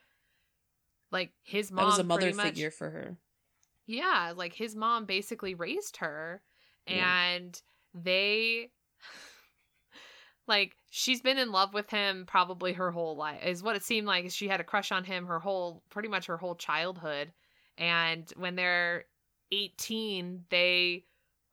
[1.11, 3.17] like his mom That was a mother much- figure for her.
[3.85, 6.41] yeah, like his mom basically raised her
[6.87, 7.39] Yeah.
[8.03, 8.69] They
[10.47, 14.07] like she's been in love with him probably her whole life is what it seemed
[14.07, 17.31] like she had a crush on him her whole pretty much her whole childhood
[17.77, 19.05] and when they're
[19.51, 21.03] 18 they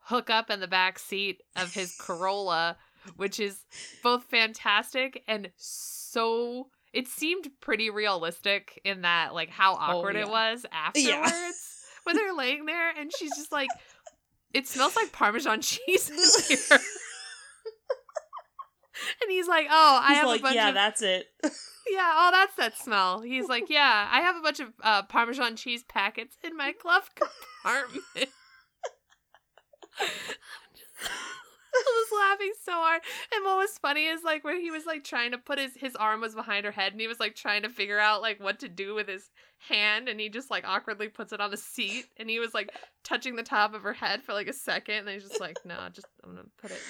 [0.00, 2.76] hook up in the back seat of his Corolla
[3.16, 3.64] which is
[4.02, 10.26] both fantastic and so it seemed pretty realistic in that like how oh, awkward it
[10.26, 10.30] yeah.
[10.30, 11.70] was afterwards
[12.04, 13.68] when they're laying there and she's just like
[14.54, 16.78] it smells like parmesan cheese in here.
[19.20, 21.26] And he's like oh i He's have like, a bunch yeah, of that's it.
[21.42, 23.20] yeah oh that's that smell.
[23.20, 27.10] He's like yeah i have a bunch of uh, parmesan cheese packets in my glove
[27.14, 28.30] compartment
[31.74, 33.02] I was laughing so hard.
[33.34, 35.96] And what was funny is like when he was like trying to put his his
[35.96, 38.60] arm was behind her head and he was like trying to figure out like what
[38.60, 39.30] to do with his
[39.68, 42.70] hand and he just like awkwardly puts it on the seat and he was like
[43.02, 45.74] touching the top of her head for like a second and he's just like, no,
[45.92, 46.80] just I'm gonna put it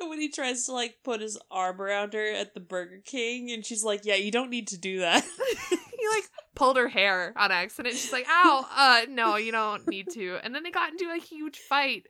[0.00, 3.50] And when he tries to like put his arm around her at the Burger King,
[3.50, 5.22] and she's like, "Yeah, you don't need to do that."
[5.70, 7.94] he like pulled her hair on accident.
[7.94, 10.38] She's like, ow, uh no, you don't need to.
[10.42, 12.06] And then they got into a huge fight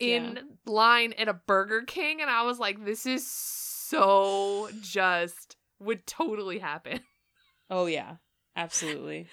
[0.00, 0.42] in Yeah.
[0.66, 6.58] line at a Burger King and I was like, this is so just would totally
[6.58, 7.00] happen.
[7.70, 8.16] oh yeah,
[8.56, 9.18] absolutely.
[9.18, 9.26] And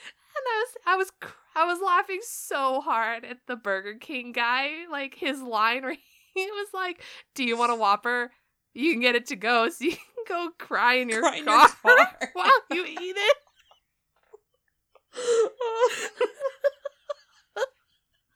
[0.45, 4.85] I was I was cr- I was laughing so hard at the Burger King guy,
[4.91, 5.97] like his line where
[6.35, 7.01] he was like,
[7.33, 8.31] "Do you want a Whopper?
[8.75, 11.45] You can get it to go, so you can go cry in your Cry in
[11.45, 13.37] your car." while you eat it."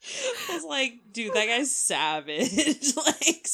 [0.49, 2.95] I was like, dude, that guy's savage.
[2.97, 3.47] like,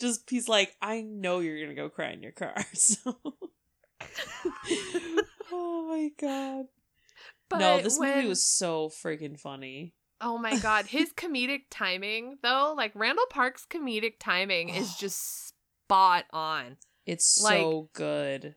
[0.00, 2.54] just he's like, I know you're gonna go cry in your car.
[2.74, 3.16] So,
[5.52, 6.66] oh my god.
[7.48, 9.94] But no, this when, movie was so freaking funny.
[10.20, 16.24] Oh my god, his comedic timing though, like Randall Park's comedic timing is just spot
[16.32, 16.76] on.
[17.04, 18.54] It's Like- so good.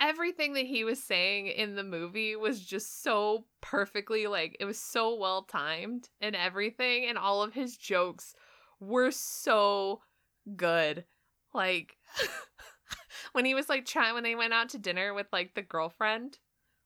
[0.00, 4.78] Everything that he was saying in the movie was just so perfectly like it was
[4.78, 8.34] so well timed and everything and all of his jokes
[8.80, 10.00] were so
[10.56, 11.04] good.
[11.54, 11.96] Like
[13.32, 16.38] when he was like trying when they went out to dinner with like the girlfriend,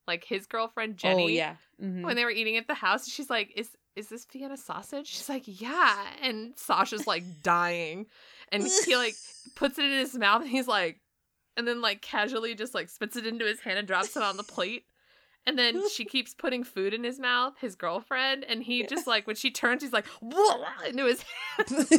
[0.06, 1.24] like his girlfriend Jenny.
[1.24, 1.56] Oh yeah.
[1.82, 2.02] Mhm.
[2.02, 5.28] when they were eating at the house she's like is is this vienna sausage she's
[5.28, 8.06] like yeah and sasha's like dying
[8.50, 9.14] and he like
[9.54, 11.00] puts it in his mouth and he's like
[11.58, 14.36] and then like casually just like spits it into his hand and drops it on
[14.38, 14.84] the plate
[15.46, 19.26] and then she keeps putting food in his mouth his girlfriend and he just like
[19.26, 21.22] when she turns he's like "Whoa," into his
[21.58, 21.88] hand.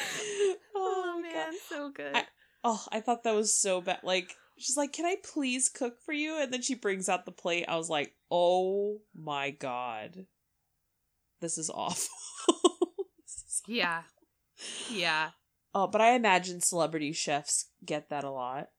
[0.00, 2.26] Oh, oh my man so good I-
[2.64, 4.00] Oh, I thought that was so bad.
[4.02, 6.40] Like, she's like, Can I please cook for you?
[6.42, 7.64] And then she brings out the plate.
[7.68, 10.26] I was like, Oh my god.
[11.40, 12.08] This is awful.
[13.24, 14.02] This is- yeah
[14.90, 15.30] yeah
[15.80, 18.70] Oh, but I imagine celebrity chefs get that a lot.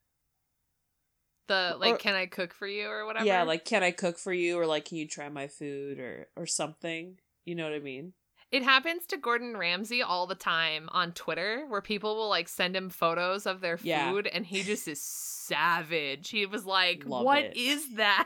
[1.48, 4.20] the like Or- can i cook for you or whatever Yeah, like, can I cook
[4.20, 4.60] for you?
[4.60, 7.18] Or like, can you try my food or or something?
[7.46, 8.14] You know what I mean?
[8.52, 12.76] It happens to Gordon Ramsay all the time on Twitter where people will like send
[12.76, 14.12] him photos of their Yeah.
[14.12, 16.30] food and he just is savage.
[16.30, 17.56] He was like, Love "What it.
[17.58, 18.26] is that?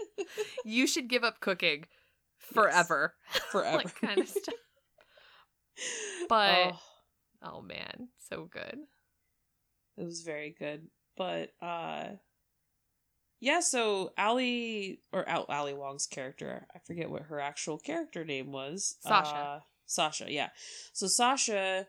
[0.64, 1.84] you should give up cooking
[2.38, 3.14] forever."
[3.52, 3.76] Forever.
[3.76, 4.54] like kind of stuff.
[6.28, 6.80] But Oh,
[7.42, 8.78] oh man, so good.
[9.96, 10.88] it was very good.
[11.16, 12.04] But uh
[13.40, 18.50] yeah, so Ali or Al- Ali Wong's character, I forget what her actual character name
[18.50, 18.96] was.
[19.00, 19.36] Sasha.
[19.36, 20.48] Uh, Sasha, yeah.
[20.92, 21.86] So Sasha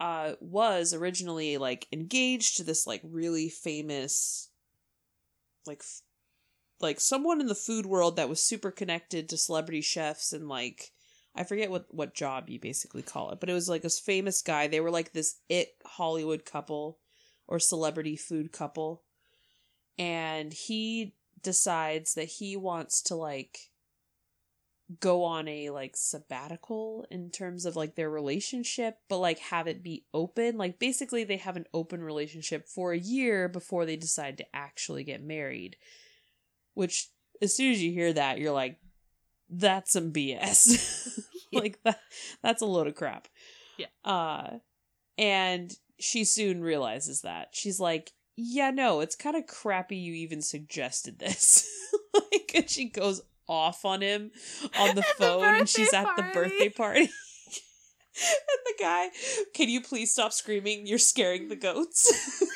[0.00, 4.50] uh was originally like engaged to this like really famous
[5.66, 6.02] like f-
[6.80, 10.92] like someone in the food world that was super connected to celebrity chefs and like
[11.36, 14.42] I forget what what job you basically call it, but it was like this famous
[14.42, 14.66] guy.
[14.66, 16.98] They were like this it Hollywood couple
[17.46, 19.02] or celebrity food couple.
[19.98, 23.58] And he decides that he wants to like
[25.00, 29.82] go on a like sabbatical in terms of like their relationship, but like have it
[29.82, 30.56] be open.
[30.56, 35.04] Like basically they have an open relationship for a year before they decide to actually
[35.04, 35.76] get married.
[36.74, 37.08] Which
[37.42, 38.78] as soon as you hear that, you're like,
[39.50, 41.20] that's some BS.
[41.52, 42.00] like that
[42.42, 43.28] that's a load of crap.
[43.78, 43.86] Yeah.
[44.04, 44.58] Uh
[45.18, 47.48] and she soon realizes that.
[47.52, 51.66] She's like, yeah, no, it's kind of crappy you even suggested this.
[52.14, 54.30] like, and she goes off on him
[54.78, 57.10] on the At the phone and she's at the birthday party.
[58.30, 59.08] and the guy,
[59.54, 60.86] can you please stop screaming?
[60.86, 62.10] You're scaring the goats.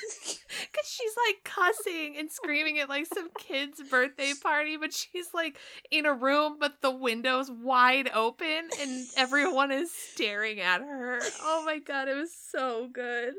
[0.72, 5.56] Cause she's like cussing and screaming at like some kid's birthday party, but she's like
[5.90, 11.20] in a room, but the window's wide open and everyone is staring at her.
[11.42, 13.34] Oh my god, it was so good.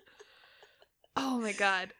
[1.15, 1.93] Oh my god.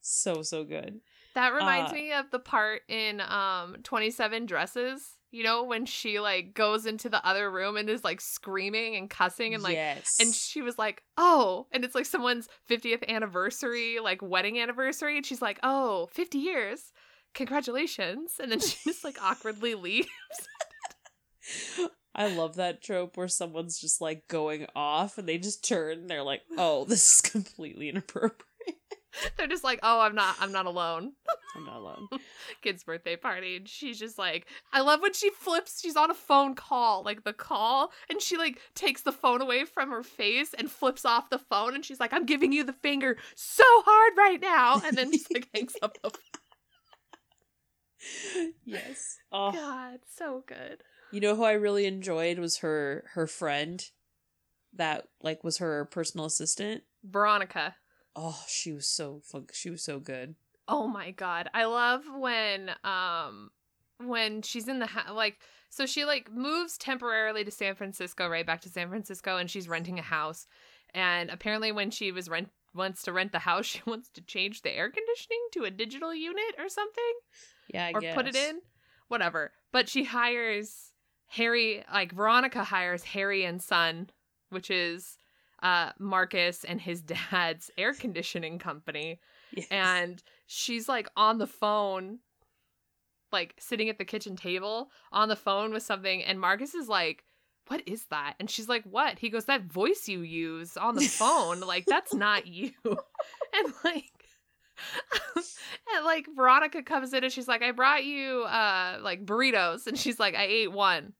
[0.00, 1.00] so, so good.
[1.34, 5.15] That reminds Uh, me of the part in um 27 Dresses.
[5.36, 9.10] You know, when she like goes into the other room and is like screaming and
[9.10, 10.16] cussing and like yes.
[10.18, 15.26] and she was like, "Oh," and it's like someone's 50th anniversary, like wedding anniversary, and
[15.26, 16.92] she's like, "Oh, 50 years.
[17.34, 20.08] Congratulations." And then she just like awkwardly leaves.
[22.14, 26.08] I love that trope where someone's just like going off and they just turn and
[26.08, 28.78] they're like, oh, this is completely inappropriate.
[29.36, 31.12] They're just like, "Oh, I'm not I'm not alone."
[31.56, 32.08] I'm not alone.
[32.62, 36.14] Kid's birthday party and she's just like I love when she flips she's on a
[36.14, 40.54] phone call like the call and she like takes the phone away from her face
[40.56, 44.16] and flips off the phone and she's like I'm giving you the finger so hard
[44.16, 48.52] right now and then just like hangs up the phone.
[48.64, 49.18] yes.
[49.32, 53.82] Oh, God so good you know who I really enjoyed was her her friend
[54.74, 56.82] that like was her personal assistant.
[57.02, 57.76] Veronica
[58.18, 59.46] Oh, she was so fun.
[59.52, 60.36] She was so good.
[60.68, 61.48] Oh my god.
[61.54, 63.50] I love when um
[64.04, 65.38] when she's in the ha- like
[65.70, 69.68] so she like moves temporarily to San Francisco, right back to San Francisco and she's
[69.68, 70.46] renting a house.
[70.94, 74.62] And apparently when she was rent wants to rent the house, she wants to change
[74.62, 77.12] the air conditioning to a digital unit or something
[77.72, 78.14] Yeah, I or guess.
[78.14, 78.60] put it in.
[79.08, 79.52] Whatever.
[79.72, 80.92] But she hires
[81.28, 84.10] Harry like Veronica hires Harry and Son,
[84.50, 85.16] which is
[85.62, 89.20] uh Marcus and his dad's air conditioning company
[89.56, 89.68] Yes.
[89.70, 92.18] and she's like on the phone
[93.32, 97.24] like sitting at the kitchen table on the phone with something and Marcus is like
[97.68, 101.06] what is that and she's like what he goes that voice you use on the
[101.06, 104.12] phone like that's not you and like
[105.36, 109.86] and like Veronica comes in and she's like, I brought you uh like burritos.
[109.86, 111.12] And she's like, I ate one.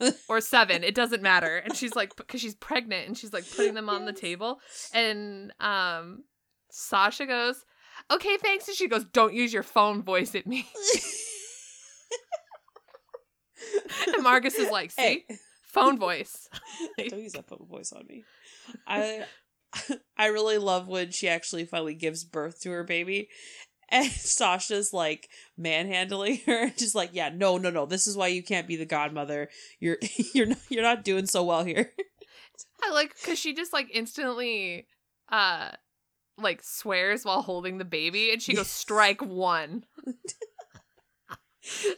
[0.28, 1.56] or seven, it doesn't matter.
[1.56, 4.60] And she's like, because she's pregnant and she's like putting them on the table.
[4.92, 6.24] And um
[6.70, 7.64] Sasha goes,
[8.10, 8.66] Okay, thanks.
[8.68, 10.68] And she goes, Don't use your phone voice at me.
[14.14, 15.38] And Marcus is like, See, Hey.
[15.64, 16.48] phone voice.
[16.98, 18.24] Don't use that phone voice on me.
[18.86, 19.24] I
[20.16, 23.28] I really love when she actually finally gives birth to her baby.
[23.90, 26.70] And Sasha's like manhandling her.
[26.76, 27.86] She's like, "Yeah, no, no, no.
[27.86, 29.48] This is why you can't be the godmother.
[29.80, 29.98] You're
[30.34, 31.92] you're not you're not doing so well here."
[32.82, 34.86] I like because she just like instantly
[35.30, 35.70] uh
[36.38, 39.84] like swears while holding the baby and she goes strike one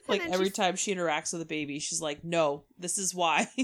[0.08, 3.46] Like every she's- time she interacts with the baby, she's like, "No, this is why."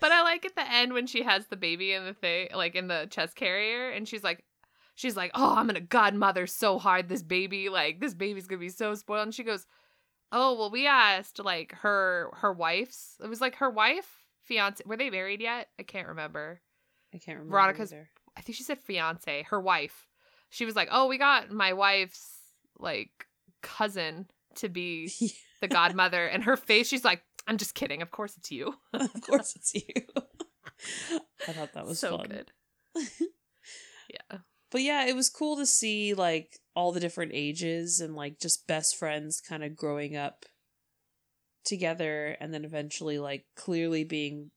[0.00, 2.74] but i like at the end when she has the baby in the thing like
[2.74, 4.42] in the chest carrier and she's like
[4.96, 8.68] she's like oh i'm gonna godmother so hard this baby like this baby's gonna be
[8.70, 9.66] so spoiled and she goes
[10.32, 14.96] oh well we asked like her her wife's it was like her wife fiance were
[14.96, 16.60] they married yet i can't remember
[17.14, 17.52] I can't remember.
[17.56, 18.08] Veronica's- either.
[18.38, 20.06] I think she said fiance, her wife.
[20.48, 22.38] She was like, "Oh, we got my wife's
[22.78, 23.26] like
[23.62, 25.12] cousin to be
[25.60, 28.00] the godmother," and her face, she's like, "I'm just kidding.
[28.00, 29.82] Of course it's you." of course, it's you.
[31.48, 32.28] I thought that was so fun.
[32.28, 32.52] good.
[34.08, 34.38] yeah,
[34.70, 38.68] but yeah, it was cool to see like all the different ages and like just
[38.68, 40.46] best friends kind of growing up
[41.64, 44.50] together and then eventually like clearly being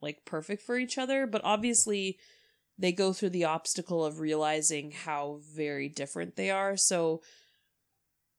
[0.00, 2.18] like perfect for each other, but obviously
[2.80, 6.76] they go through the obstacle of realizing how very different they are.
[6.76, 7.22] So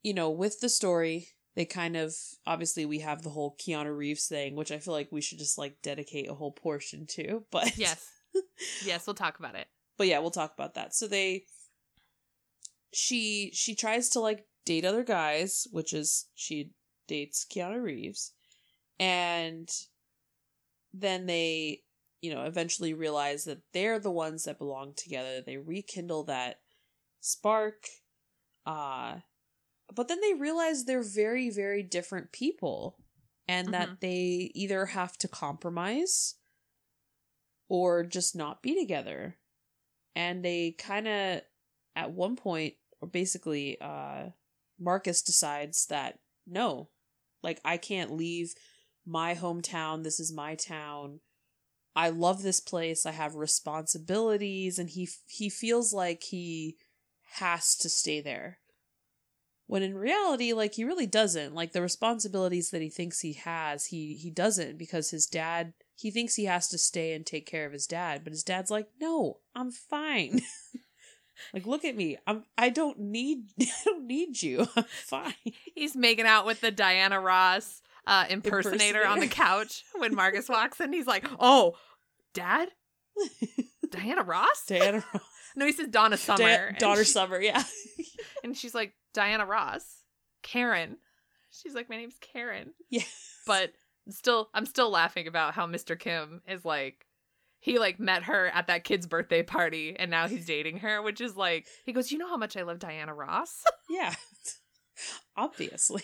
[0.04, 2.14] you know, with the story, they kind of
[2.48, 5.58] obviously we have the whole Keanu Reeves thing, which I feel like we should just
[5.58, 7.44] like dedicate a whole portion to.
[7.52, 8.10] But yes,
[8.84, 9.68] yes, we'll talk about it.
[9.98, 10.96] but yeah, we'll talk about that.
[10.96, 11.44] So they
[12.94, 16.72] she she tries to like date other guys, which is she
[17.08, 18.34] dates Keanu Reeves.
[19.00, 19.70] And
[20.94, 21.82] then they,
[22.22, 25.42] you know, eventually realize that they're the ones that belong together.
[25.42, 26.60] They rekindle that
[27.20, 27.88] spark.
[28.66, 29.20] Uh
[29.94, 32.98] but then they realize they're very very different people
[33.48, 33.72] and Mhm.
[33.72, 36.36] that they either have to compromise
[37.70, 39.38] or just not be together.
[40.16, 41.42] And they kind of
[41.96, 44.30] at one point or basically uh
[44.80, 46.90] Marcus decides that no,
[47.44, 48.54] like I can't leave
[49.06, 50.04] my hometown.
[50.04, 51.20] This is my town.
[51.96, 53.06] I love this place.
[53.06, 56.78] I have responsibilities and he he feels like he
[57.34, 58.60] has to stay there.
[59.68, 61.54] When in reality like he really doesn't.
[61.54, 66.12] Like the responsibilities that he thinks he has, he he doesn't because his dad he
[66.12, 68.88] thinks he has to stay and take care of his dad, but his dad's like,
[69.00, 70.42] "No, I'm fine."
[71.54, 72.18] like look at me.
[72.26, 74.68] I'm I don't need I don't need you.
[74.76, 75.34] I'm fine.
[75.76, 80.80] He's making out with the Diana Ross uh, impersonator on the couch when Marcus walks
[80.80, 80.94] in.
[80.94, 81.76] He's like, "Oh,
[82.34, 82.70] Dad,
[83.92, 85.24] Diana Ross." Diana Ross.
[85.56, 86.46] No, he says Donna Summer.
[86.46, 87.64] And daughter she- Summer, yeah.
[88.44, 89.84] And she's like, Diana Ross,
[90.44, 90.98] Karen.
[91.52, 92.72] She's like, my name's Karen.
[92.90, 93.04] Yeah.
[93.46, 93.74] But
[94.10, 96.00] still, I'm still laughing about how Mr.
[96.00, 97.06] Kim is like,
[97.60, 101.20] he like met her at that kid's birthday party and now he's dating her, which
[101.20, 103.62] is like, he goes, you know how much I love Diana Ross?
[103.90, 104.16] Yeah.
[105.36, 106.04] Obviously.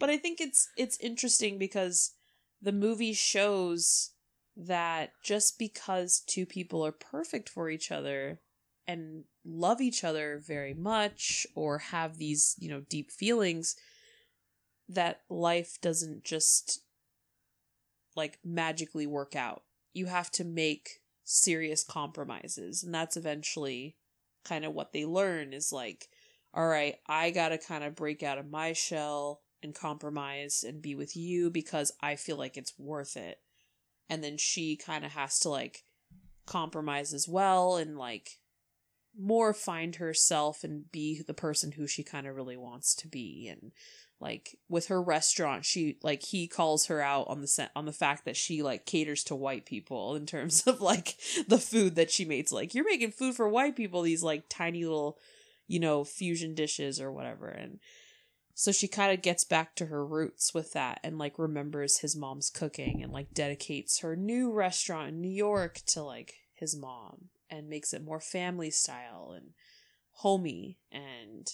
[0.00, 2.12] But I think it's it's interesting because
[2.60, 4.10] the movie shows
[4.56, 8.40] that just because two people are perfect for each other
[8.86, 13.76] and love each other very much or have these, you know, deep feelings
[14.88, 16.82] that life doesn't just
[18.14, 19.62] like magically work out.
[19.94, 23.96] You have to make serious compromises and that's eventually
[24.44, 26.08] kind of what they learn is like
[26.54, 30.82] all right, I got to kind of break out of my shell and compromise and
[30.82, 33.38] be with you because I feel like it's worth it.
[34.08, 35.84] And then she kind of has to like
[36.46, 38.38] compromise as well and like
[39.18, 43.46] more find herself and be the person who she kind of really wants to be
[43.46, 43.72] and
[44.20, 47.92] like with her restaurant she like he calls her out on the set on the
[47.92, 52.10] fact that she like caters to white people in terms of like the food that
[52.10, 55.18] she makes like you're making food for white people these like tiny little
[55.72, 57.48] you know, fusion dishes or whatever.
[57.48, 57.78] And
[58.54, 62.14] so she kind of gets back to her roots with that and like remembers his
[62.16, 67.28] mom's cooking and like dedicates her new restaurant in New York to like his mom
[67.50, 69.50] and makes it more family style and
[70.16, 70.78] homey.
[70.90, 71.48] And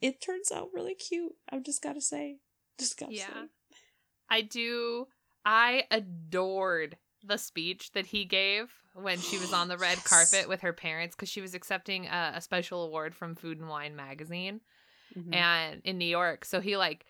[0.00, 1.32] it turns out really cute.
[1.50, 2.38] I've just got to say.
[2.78, 3.26] Just got to Yeah.
[3.26, 3.48] say.
[4.28, 5.06] I do.
[5.44, 10.06] I adored the speech that he gave when she was on the red Yes.
[10.06, 13.68] carpet with her parents because she was accepting a, a special award from Food and
[13.68, 14.60] Wine magazine
[15.18, 15.34] Mhm.
[15.34, 16.44] and in New York.
[16.44, 17.04] So he like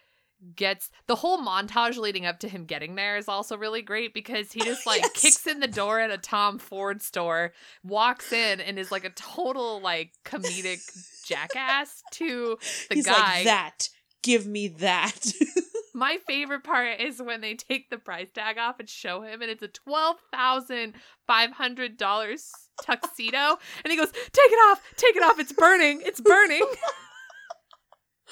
[0.56, 4.52] gets the whole montage leading up to him getting there is also really great because
[4.52, 5.10] he just like Yes.
[5.14, 7.52] kicks in the door at a Tom Ford store,
[7.84, 10.80] walks in and is like a total like comedic
[11.26, 12.56] jackass to
[12.88, 13.12] the He's guy.
[13.36, 13.88] like that.
[14.22, 15.32] Give me that.
[15.94, 19.50] My favorite part is when they take the price tag off and show him, and
[19.50, 20.94] it's a twelve thousand
[21.26, 22.50] five hundred dollars
[22.82, 26.64] tuxedo, and he goes, "Take it off, take it off, it's burning, it's burning."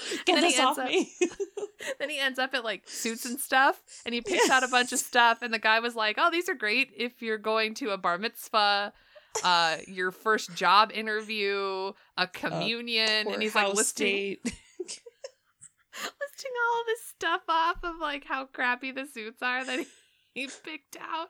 [0.26, 1.12] Get then he this off ends up- me.
[1.99, 4.92] then he ends up at like suits and stuff, and he picks out a bunch
[4.92, 7.90] of stuff, and the guy was like, "Oh, these are great if you're going to
[7.90, 8.92] a bar mitzvah."
[9.44, 14.36] Uh, your first job interview, a communion, and he's like listing
[16.05, 19.86] listing all this stuff off of like how crappy the suits are that he,
[20.34, 21.28] he picked out.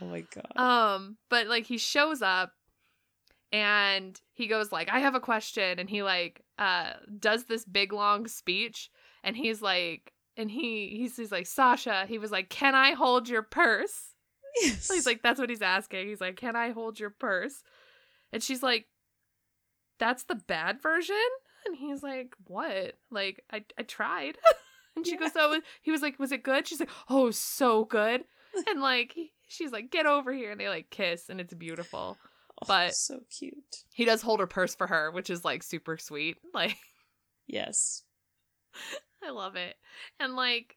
[0.00, 0.56] Oh my god.
[0.56, 2.52] Um, but like he shows up
[3.52, 7.92] and he goes like, "I have a question," and he like uh does this big
[7.92, 8.90] long speech,
[9.24, 13.28] and he's like, and he he's, he's like, Sasha, he was like, "Can I hold
[13.28, 14.12] your purse?"
[14.62, 14.84] yes.
[14.86, 17.62] So he's like, "That's what he's asking." He's like, "Can I hold your purse?"
[18.32, 18.86] And she's like,
[19.98, 21.16] "That's the bad version."
[21.66, 24.38] And he's like, "What?" Like, I I tried.
[24.96, 28.24] and she goes, "Oh." He was like, "Was it good?" She's like, "Oh, so good."
[28.68, 32.16] And like, he- she's like, "Get over here," and they like kiss, and it's beautiful.
[32.62, 33.84] Oh, but- so cute.
[33.92, 36.38] He does hold her purse for her, which is like super sweet.
[36.54, 36.76] Like,
[37.46, 38.02] Yes.
[39.22, 39.76] I love it.
[40.20, 40.76] And like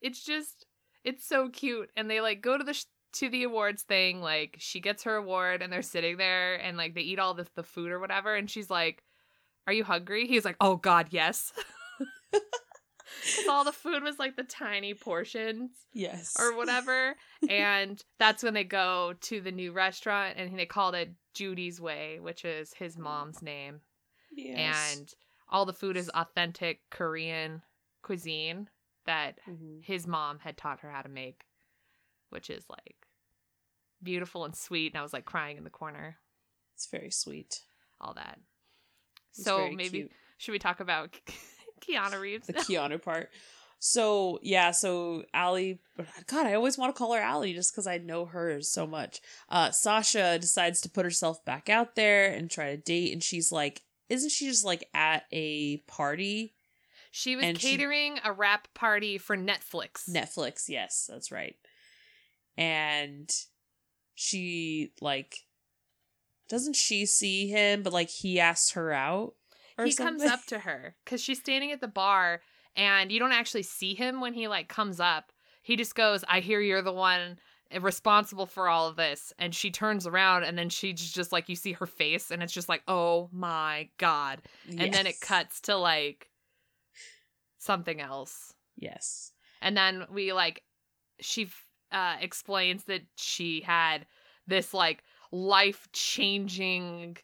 [0.00, 0.66] it's just
[1.04, 4.56] it's so cute and they like go to the sh- to the awards thing like
[4.58, 7.62] she gets her award and they're sitting there and like they eat all the the
[7.62, 9.02] food or whatever and she's like
[9.66, 10.26] are you hungry?
[10.26, 11.52] He's like, "Oh god, yes."
[13.36, 16.36] 'Cause all the food was like the tiny portions Yes.
[16.38, 17.16] or whatever.
[17.50, 22.20] and that's when they go to the new restaurant and they called it Judy's Way,
[22.20, 23.80] which is his mom's name.
[24.30, 24.96] Yes.
[24.98, 25.14] And
[25.48, 27.62] all the food is authentic Korean
[28.02, 28.68] cuisine
[29.06, 29.82] that Mhm.
[29.84, 31.44] his mom had taught her how to make,
[32.28, 33.06] which is like
[34.02, 34.92] beautiful and sweet.
[34.92, 36.18] And I was like crying in the corner,
[36.74, 37.64] it's very sweet.
[38.00, 38.38] all that.
[39.30, 40.12] It's so maybe cute.
[40.36, 41.18] should we talk about
[41.80, 42.46] Keanu Reeves?
[42.46, 43.30] the Keanu part.
[43.80, 45.78] So yeah, so Allie,
[46.26, 49.20] God, I always want to call her Allie just because I know her so much.
[49.48, 53.52] Uh, Sasha decides to put herself back out there and try to date, and she's
[53.52, 56.54] like, isn't she just like at a party?
[57.12, 60.08] She was And she- catering a rap party for Netflix.
[60.10, 61.54] Netflix, yes, that's right.
[62.56, 63.30] And
[64.14, 65.36] she like,
[66.48, 67.82] doesn't she see him?
[67.82, 69.34] But like he asks her out.
[69.78, 72.40] Or he comes up to her because she's standing at the bar
[72.76, 75.32] and you don't actually see him when he like comes up.
[75.62, 77.38] He just goes i hear you're the one
[77.80, 79.32] responsible for all of this.
[79.38, 82.52] And she turns around and then she's just like you see her face and it's
[82.52, 84.42] just like oh my god.
[84.68, 86.28] And then it cuts to like
[87.58, 88.52] something else.
[88.76, 89.32] Yes.
[89.60, 90.62] and then we like
[91.20, 91.50] she
[91.92, 94.06] uh explains that she had
[94.46, 95.02] this like
[95.32, 97.16] life changing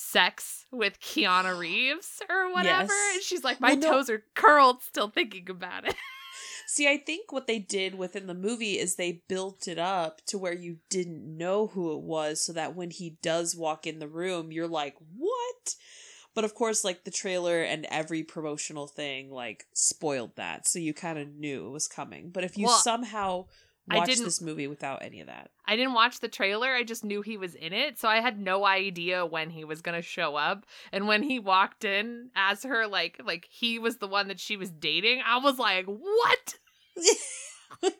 [0.00, 3.14] sex with Keanu Reeves or whatever Yes.
[3.16, 5.94] and she's like my Well, no- toes are curled still thinking about it
[6.68, 10.36] See, I think what they did within the movie is they built it up to
[10.38, 14.06] where you didn't know who it was so that when he does walk in the
[14.06, 15.74] room, you're like, what?
[16.34, 20.68] But of course, like the trailer and every promotional thing, like, spoiled that.
[20.68, 22.28] So you kind of knew it was coming.
[22.30, 23.46] But if you Well, somehow
[23.90, 27.04] I didn't- this movie without any of that, I didn't watch the trailer I just
[27.04, 30.36] knew he was in it so I had no idea when he was gonna show
[30.36, 34.40] up and when he walked in as her like like he was the one that
[34.40, 36.54] she was dating I was like what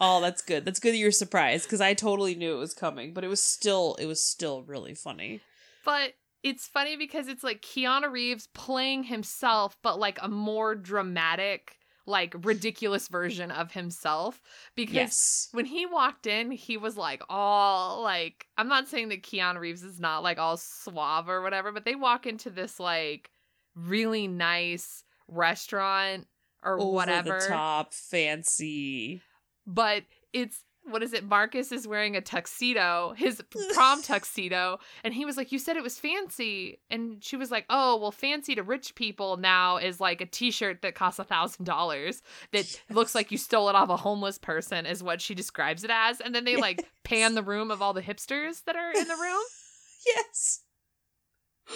[0.00, 0.64] oh, that's good.
[0.64, 3.42] That's good that you're surprised because I totally knew it was coming, but it was
[3.42, 5.40] still, it was still really funny.
[5.84, 11.78] But it's funny because it's like Keanu Reeves playing himself, but like a more dramatic,
[12.06, 14.42] like ridiculous version of himself.
[14.74, 15.48] Because Yes.
[15.52, 19.82] when he walked in, he was like all like I'm not saying that Keanu Reeves
[19.82, 23.30] is not like all suave or whatever, but they walk into this like
[23.74, 26.26] really nice restaurant
[26.62, 27.40] or Over whatever.
[27.40, 29.22] the top, fancy.
[29.66, 31.24] But it's what is it?
[31.24, 33.42] Marcus is wearing a tuxedo, his
[33.74, 37.64] prom tuxedo, and he was like, "You said it was fancy," and she was like,
[37.70, 41.64] "Oh, well, fancy to rich people now is like a T-shirt that costs a thousand
[41.64, 42.22] dollars
[42.52, 45.90] that looks like you stole it off a homeless person," is what she describes it
[45.92, 49.08] as, and then they like pan the room of all the hipsters that are in
[49.08, 49.42] the room,
[50.06, 50.60] Yes.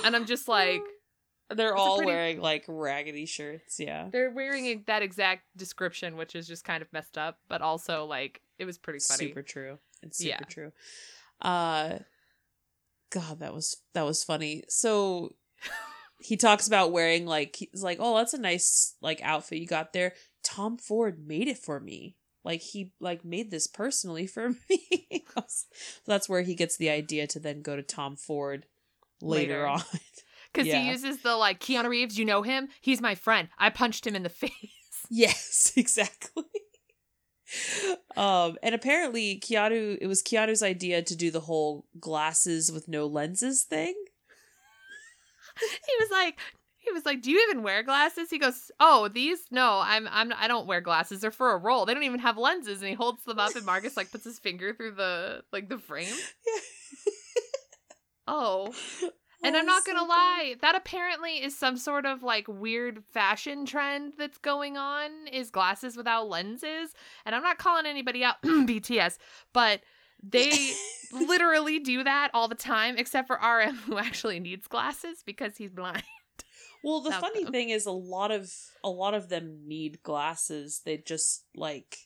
[0.04, 0.82] and I'm just like,
[1.50, 4.08] They're It's all pretty- wearing like raggedy shirts, yeah.
[4.12, 8.42] they're wearing that exact description, which is just kind of messed up, but also like
[8.58, 9.28] it was pretty funny.
[9.28, 9.78] Super true.
[10.02, 10.38] it's super Yeah.
[10.40, 10.72] true.
[11.40, 11.98] Uh,
[13.10, 14.64] God, that was that was funny.
[14.68, 15.34] So
[16.20, 19.92] he talks about wearing like he's like, oh, that's a nice like outfit you got
[19.92, 20.12] there.
[20.44, 22.16] Tom Ford made it for me.
[22.44, 25.24] Like he like made this personally for me.
[25.46, 25.66] so
[26.06, 28.66] that's where he gets the idea to then go to Tom Ford
[29.22, 29.66] later, Later.
[29.66, 29.82] on.
[30.58, 30.80] Because Yeah.
[30.82, 32.68] he uses the like Keanu Reeves, you know him?
[32.80, 33.48] He's my friend.
[33.58, 34.52] I punched him in the face.
[35.08, 36.42] Yes, exactly.
[38.16, 43.06] um, and apparently Keanu, it was Keanu's idea to do the whole glasses with no
[43.06, 43.94] lenses thing.
[45.60, 46.38] he was like
[46.76, 49.38] he was like, "Do you even wear glasses?" He goes, "Oh, these?
[49.50, 51.20] No, I'm I'm I don't wear glasses.
[51.20, 51.86] They're for a role.
[51.86, 54.38] They don't even have lenses." And he holds them up, and Marcus like puts his
[54.38, 56.12] finger through the like the frame.
[56.46, 56.60] Yeah.
[58.30, 58.74] Oh,
[59.42, 64.14] and I'm not gonna lie, that apparently is some sort of like weird fashion trend
[64.18, 65.10] that's going on.
[65.32, 66.92] Is glasses without lenses?
[67.24, 69.18] And I'm not calling anybody out BTS,
[69.52, 69.80] but
[70.22, 70.72] they
[71.12, 75.70] literally do that all the time, except for RM, who actually needs glasses because he's
[75.70, 76.02] blind.
[76.82, 77.52] Well, the funny them.
[77.52, 78.52] thing is a lot of
[78.84, 80.82] a lot of them need glasses.
[80.84, 81.96] They just like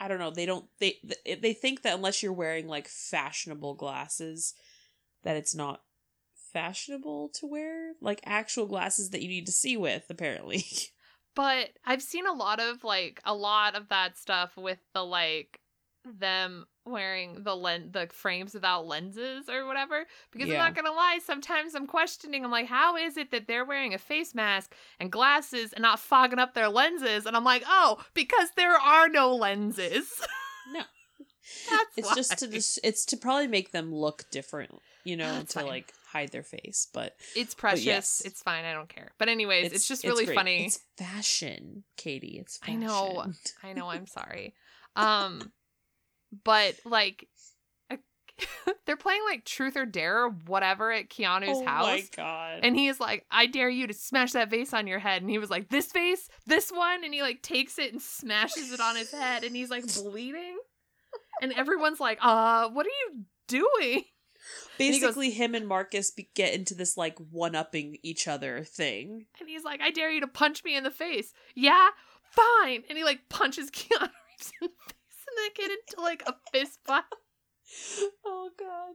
[0.00, 4.54] I don't know, they don't they they think that unless you're wearing like fashionable glasses
[5.24, 5.82] that it's not
[6.52, 10.64] fashionable to wear like actual glasses that you need to see with apparently.
[11.36, 15.60] But I've seen a lot of like a lot of that stuff with the like
[16.04, 20.54] them wearing the len- the frames without lenses or whatever because Yeah.
[20.54, 23.94] I'm not gonna lie sometimes I'm questioning I'm like how is it that they're wearing
[23.94, 28.02] a face mask and glasses and not fogging up their lenses and I'm like oh
[28.12, 30.10] because there are no lenses
[30.72, 30.82] No.
[31.70, 32.14] That's it's why.
[32.14, 35.68] just to dis- it's to probably make them look different, you know, That's to fine.
[35.68, 38.22] like hide their face, but it's precious yes.
[38.24, 40.34] it's fine I don't care but anyways it's, just really great.
[40.34, 42.38] funny It's fashion, Katie.
[42.40, 43.26] It's I know.
[43.62, 44.54] I know, I'm sorry.
[44.96, 45.52] Um
[46.44, 47.28] but like
[48.86, 51.86] they're playing like truth or dare or whatever at Keanu's oh house.
[51.86, 52.60] Oh my god.
[52.62, 55.22] And he's like, I dare you to smash that vase on your head.
[55.22, 56.28] And he was like, This vase?
[56.46, 57.04] This one?
[57.04, 60.58] And he like takes it and smashes it on his head and he's like bleeding.
[61.40, 64.04] And everyone's like, uh, what are you doing?
[64.78, 69.26] he goes- Basically, him and Marcus be- get into this like one-upping each other thing.
[69.40, 71.32] And he's like, I dare you to punch me in the face.
[71.54, 71.88] Yeah,
[72.30, 72.82] fine.
[72.88, 76.34] And he like punches Keanu Reeves in the face and they get into like a
[76.52, 77.04] fist fight.
[78.24, 78.94] Oh god.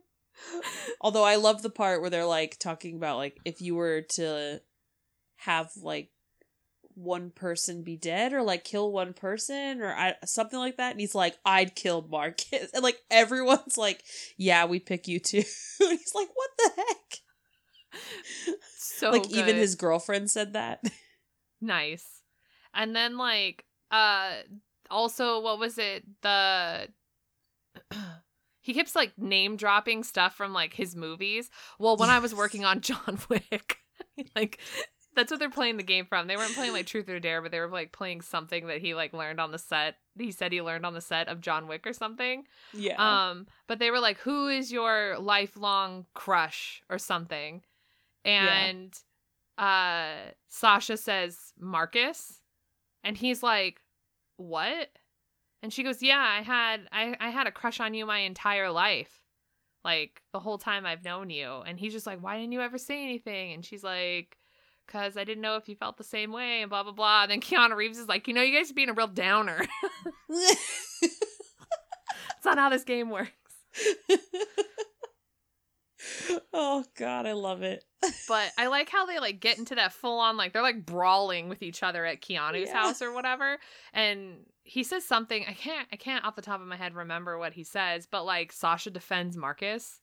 [1.00, 4.60] Although I love the part where they're like talking about like if you were to
[5.38, 6.10] have like
[6.96, 11.00] one person be dead or like kill one person or I, something like that and
[11.00, 14.04] he's like I'd kill Marcus and like everyone's like
[14.38, 15.44] yeah we pick you too
[15.80, 18.02] and he's like what the heck
[18.78, 20.82] So like even his girlfriend said that
[21.62, 22.06] nice.
[22.74, 24.32] And then like uh
[24.90, 26.04] also what was it?
[26.22, 26.88] The
[28.62, 31.50] he keeps like name dropping stuff from like his movies.
[31.80, 33.80] Well, when I was working on John Wick,
[34.36, 34.60] like
[35.16, 36.28] that's what they're playing the game from.
[36.28, 38.94] They weren't playing like Truth or Dare, but they were like playing something that he
[38.94, 39.96] like learned on the set.
[40.18, 42.46] He said he learned on the set of John Wick or something.
[42.74, 42.96] yeah
[43.30, 47.64] Um, but they were like, "Who is your lifelong crush?" or something,
[48.24, 48.94] and
[49.58, 52.42] uh, Sasha says Marcus,
[53.04, 53.82] and he's like,
[54.38, 54.90] "What?"
[55.64, 58.70] And she goes, "Yeah, I had I I had a crush on you my entire
[58.70, 59.22] life,
[59.84, 62.78] like the whole time I've known you." And he's just like, "Why didn't you ever
[62.78, 64.38] say anything?" And she's like.
[64.88, 67.24] Cause I didn't know if you felt the same way, and blah blah blah.
[67.24, 69.62] And then Keanu Reeves is like, you know, you guys are being a real downer.
[72.38, 73.32] It's not how this game works.
[76.54, 77.84] oh god I love it
[78.28, 81.50] But I like how they like get into that full on like they're like brawling
[81.50, 82.84] with each other at Keanu's Yeah.
[82.84, 83.58] house or whatever.
[83.94, 87.40] And he says something I can't I can't off the top of my head remember
[87.40, 90.00] what he says, but like Sasha defends Marcus.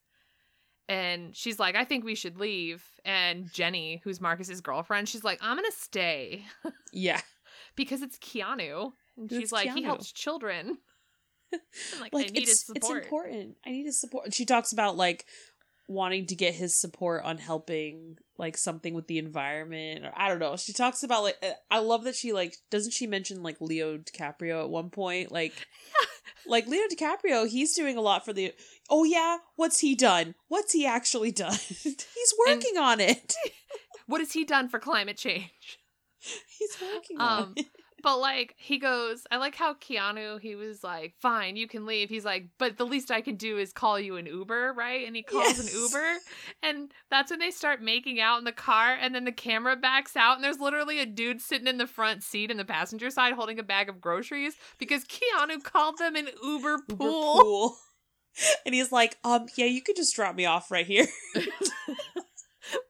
[0.89, 2.85] And she's like, I think we should leave.
[3.05, 6.45] And Jenny, who's Marcus's girlfriend, she's like, I'm gonna stay
[6.93, 7.21] yeah
[7.77, 8.93] because it's Keanu.
[9.17, 9.87] And It's she's like, he Keanu.
[9.87, 10.79] helps children.
[12.01, 12.79] Like, like I need it's support.
[12.99, 13.57] it's important.
[13.67, 14.33] I need his support.
[14.33, 15.27] She talks about like
[15.93, 20.05] wanting to get his support on helping like something with the environment.
[20.05, 20.57] Or, I don't know.
[20.57, 23.99] She talks about like uh, I love that she like doesn't she mention like Leo
[23.99, 25.53] DiCaprio at one point like
[26.47, 28.53] like Leo DiCaprio he's doing a lot for the
[28.91, 30.35] Oh yeah, what's he done?
[30.49, 31.57] What's he actually done?
[31.83, 33.35] he's working on it.
[34.07, 35.79] What has he done for climate change?
[36.59, 37.67] He's working on Um, it.
[38.03, 42.09] But like he goes, I like how Keanu, he was like, fine, you can leave.
[42.09, 45.07] He's like, but the least I can do is call you an Uber, right?
[45.07, 45.73] And he calls Yes.
[45.75, 46.19] an Uber.
[46.63, 48.95] And that's when they start making out in the car.
[49.01, 50.35] And then the camera backs out.
[50.37, 53.59] And there's literally a dude sitting in the front seat in the passenger side holding
[53.59, 57.43] a bag of groceries because Keanu called them an Uber Uber pool.
[57.43, 57.77] pool.
[58.65, 61.07] And he's like, um, yeah, you could just drop me off right here.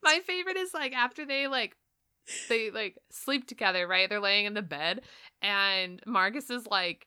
[0.02, 1.76] My favorite is like after they like
[2.48, 4.08] they like sleep together, right?
[4.08, 5.02] They're laying in the bed
[5.40, 7.06] and Marcus is like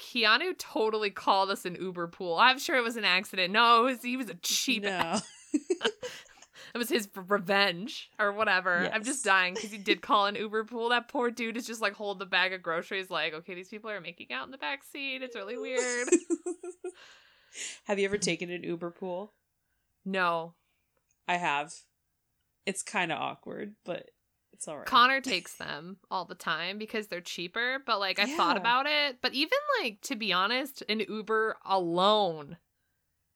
[0.00, 2.36] Keanu totally called us an Uber pool.
[2.36, 3.52] I'm sure it was an accident.
[3.52, 4.84] No, it was, he was a cheap.
[4.84, 5.20] No.
[6.74, 8.90] It was his revenge or whatever.
[8.92, 10.90] I'm just dying because he did call an Uber pool.
[10.90, 13.90] That poor dude is just like hold the bag of groceries, like, okay, these people
[13.90, 15.22] are making out in the back seat.
[15.22, 16.08] It's really weird.
[17.84, 19.32] have you ever taken an Uber pool?
[20.04, 20.54] no,
[21.26, 21.72] I have.
[22.66, 24.10] It's kind of awkward, but
[24.58, 24.86] it's all right.
[24.86, 29.18] Connor takes them all the time because they're cheaper, but like I thought about it.
[29.22, 32.56] But even like to be honest, an Uber alone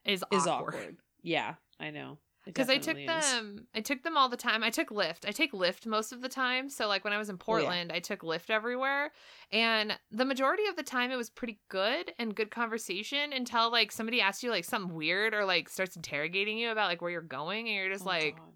[0.05, 0.37] is awkward.
[0.41, 0.97] is awkward.
[1.23, 2.18] Yeah, I know.
[2.45, 3.07] Because I took is.
[3.07, 4.64] them I took them all the time.
[4.64, 5.29] I took Lyft.
[5.29, 6.68] I take Lyft most of the time.
[6.68, 7.45] So like when I was in Oh, yeah.
[7.45, 9.12] Portland, I took Lyft everywhere.
[9.53, 13.93] And the majority of the time it was pretty good and good conversation until like
[13.93, 17.20] somebody asks you like something weird or like starts interrogating you about like where you're
[17.23, 18.47] going and you're just Oh, like God.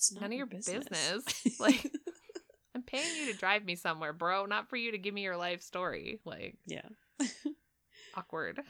[0.00, 0.84] It- it's none of your business.
[0.88, 1.60] business.
[1.60, 1.90] Like-
[2.74, 5.36] I'm paying you to drive me somewhere, bro, not for you to give me your
[5.36, 6.20] life story.
[6.24, 6.88] Like yeah.
[8.16, 8.60] awkward.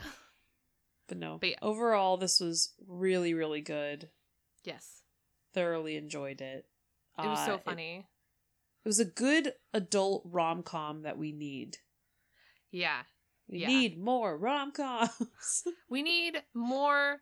[1.08, 1.38] But no.
[1.40, 1.56] But yeah.
[1.62, 4.08] Overall, this was really, really good.
[4.64, 5.02] Yes.
[5.54, 6.66] Thoroughly enjoyed it.
[7.18, 8.06] It was Uh, so funny.
[8.84, 11.76] It, was a good adult rom com that we need.
[12.70, 13.02] yeah.
[13.48, 13.66] We Yeah.
[13.68, 15.64] need more rom coms.
[15.88, 17.20] We need more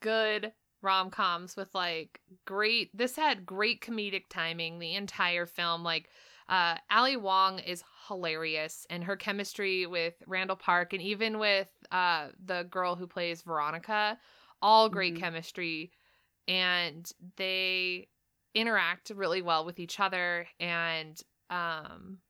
[0.00, 2.96] good rom coms with like great.
[2.96, 5.82] This had great comedic timing the entire film.
[5.84, 6.10] Like,
[6.48, 12.30] uh, Ali Wong is hilarious, and her chemistry with Randall Park and even with uh
[12.44, 14.18] the girl who plays Veronica,
[14.62, 15.16] all great Mhm.
[15.16, 15.92] chemistry,
[16.48, 18.08] and they
[18.54, 22.20] interact really well with each other and um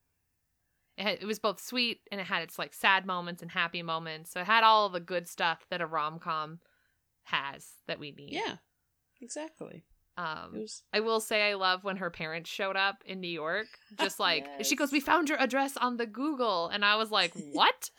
[0.97, 3.83] it, had, it was both sweet and it had its like sad moments and happy
[3.83, 6.61] moments so it had all of the good stuff that a rom-com
[7.31, 8.57] has that we need yeah.
[9.23, 9.85] Exactly.
[10.17, 13.67] Um was i will say i love when her parents showed up in new york
[14.01, 17.33] just like she goes we found your address on the google and i was like
[17.53, 17.91] what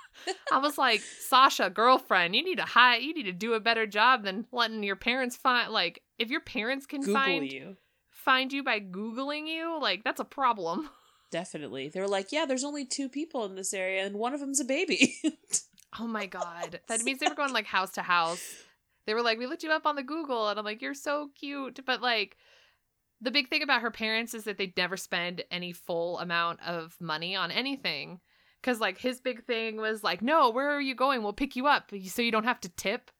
[0.52, 3.86] i was like sasha girlfriend you need to hide you need to do a better
[3.86, 7.76] job than letting your parents find like if your parents can Google find you.
[8.10, 10.88] find you by googling you like that's a problem
[11.30, 11.88] Definitely.
[11.88, 14.58] They were like, yeah, there's only two people in this area, and one of them's
[14.58, 15.14] a baby.
[15.98, 18.64] oh my god that means they were going like house to house
[19.10, 21.28] they were like we looked you up on the google and i'm like you're so
[21.38, 22.36] cute but like
[23.20, 26.96] the big thing about her parents is that they never spend any full amount of
[27.00, 28.20] money on anything
[28.60, 31.66] because like his big thing was like no where are you going we'll pick you
[31.66, 33.10] up so you don't have to tip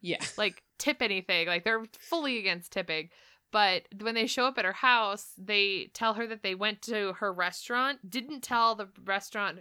[0.00, 0.18] yeah.
[0.36, 1.46] like tip anything.
[1.46, 3.10] Like they're fully against tipping.
[3.52, 7.14] But when they show up at her house, they tell her that they went to
[7.14, 9.58] her restaurant, didn't tell the restaurant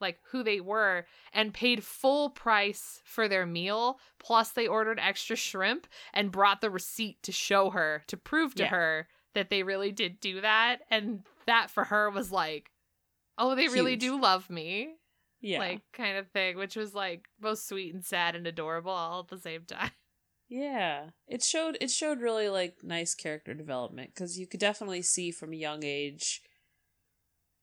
[0.00, 5.36] like who they were and paid full price for their meal plus they ordered extra
[5.36, 8.68] shrimp and brought the receipt to show her to prove to Yeah.
[8.70, 12.70] her that they really did do that and that for her was like
[13.38, 14.94] oh they really do love me
[15.40, 15.58] Yeah.
[15.58, 19.28] like kind of thing which was like both sweet and sad and adorable all at
[19.28, 19.90] the same time
[20.50, 25.30] Yeah, it showed it showed really like nice character development because you could definitely see
[25.30, 26.40] from a young age.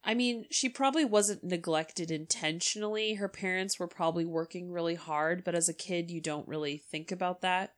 [0.05, 3.15] I mean, she probably wasn't neglected intentionally.
[3.15, 7.11] Her parents were probably working really hard, but as a kid, you don't really think
[7.11, 7.73] about that.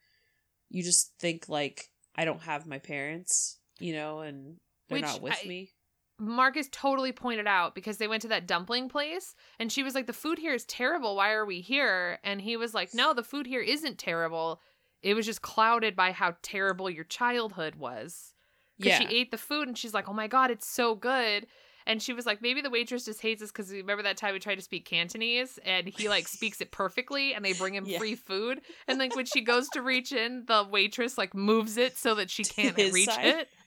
[0.69, 4.57] You just think like, I don't have my parents, you know, and
[4.89, 5.71] they're Which not with I- me.
[6.19, 10.07] Marcus totally pointed out because they went to that dumpling place and she was like,
[10.07, 11.15] The food here is terrible.
[11.15, 12.17] Why are we here?
[12.23, 14.59] And he was like, No, the food here isn't terrible.
[15.03, 18.33] It was just clouded by how terrible your childhood was.
[18.79, 21.45] Because Yeah, she ate the food and she's like, Oh my God, it's so good.
[21.87, 24.39] And she was like, Maybe the waitress just hates us because remember that time we
[24.39, 27.97] tried to speak Cantonese and he like speaks it perfectly and they bring him Yeah.
[27.97, 28.61] free food.
[28.87, 32.29] And like when she goes to reach in, the waitress like moves it so that
[32.29, 33.25] she can't reach side.
[33.25, 33.47] it.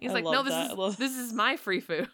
[0.00, 0.72] He's I like, no, this that.
[0.72, 2.08] is love- this is my free food.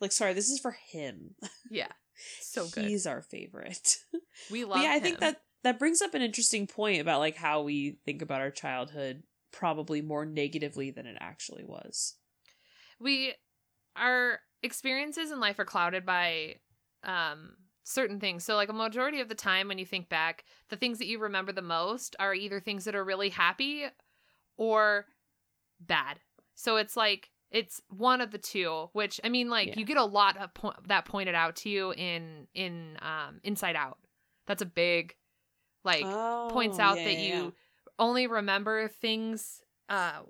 [0.00, 1.34] like sorry, this is for him.
[1.70, 1.88] Yeah,
[2.40, 2.86] so good.
[2.86, 3.98] He's our favorite.
[4.50, 4.82] we But love.
[4.82, 8.20] yeah, I think that that brings up an interesting point about like how we think
[8.20, 9.22] about our childhood
[9.52, 12.16] probably more negatively than it actually was.
[13.02, 13.34] We
[13.96, 16.56] our experiences in life are clouded by
[17.04, 18.44] um certain things.
[18.44, 21.18] So like a majority of the time when you think back, the things that you
[21.18, 23.86] remember the most are either things that are really happy
[24.56, 25.06] or
[25.80, 26.20] bad.
[26.54, 28.88] So it's like it's one of the two.
[28.92, 29.74] Which I mean, like Yeah.
[29.78, 33.76] you get a lot of po- that pointed out to you in in um Inside
[33.76, 33.98] Out.
[34.46, 35.16] That's a big
[35.84, 36.06] like
[36.50, 37.52] points Oh, out yeah, that yeah, you
[37.98, 40.20] only remember things uh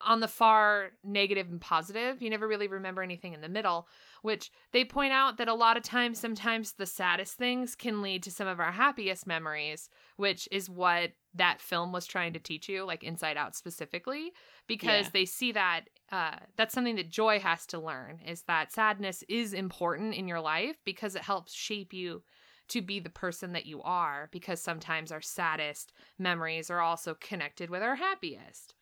[0.00, 2.22] on the far negative and positive.
[2.22, 3.88] You never really remember anything in the middle,
[4.22, 8.22] which they point out that a lot of times, sometimes the saddest things can lead
[8.24, 12.68] to some of our happiest memories, which is what that film was trying to teach
[12.68, 14.32] you, like Inside Out specifically,
[14.66, 15.10] because Yeah.
[15.12, 19.52] they see that uh, that's something that joy has to learn is that sadness is
[19.52, 22.22] important in your life because it helps shape you
[22.68, 27.68] to be the person that you are because sometimes our saddest memories are also connected
[27.70, 28.74] with our happiest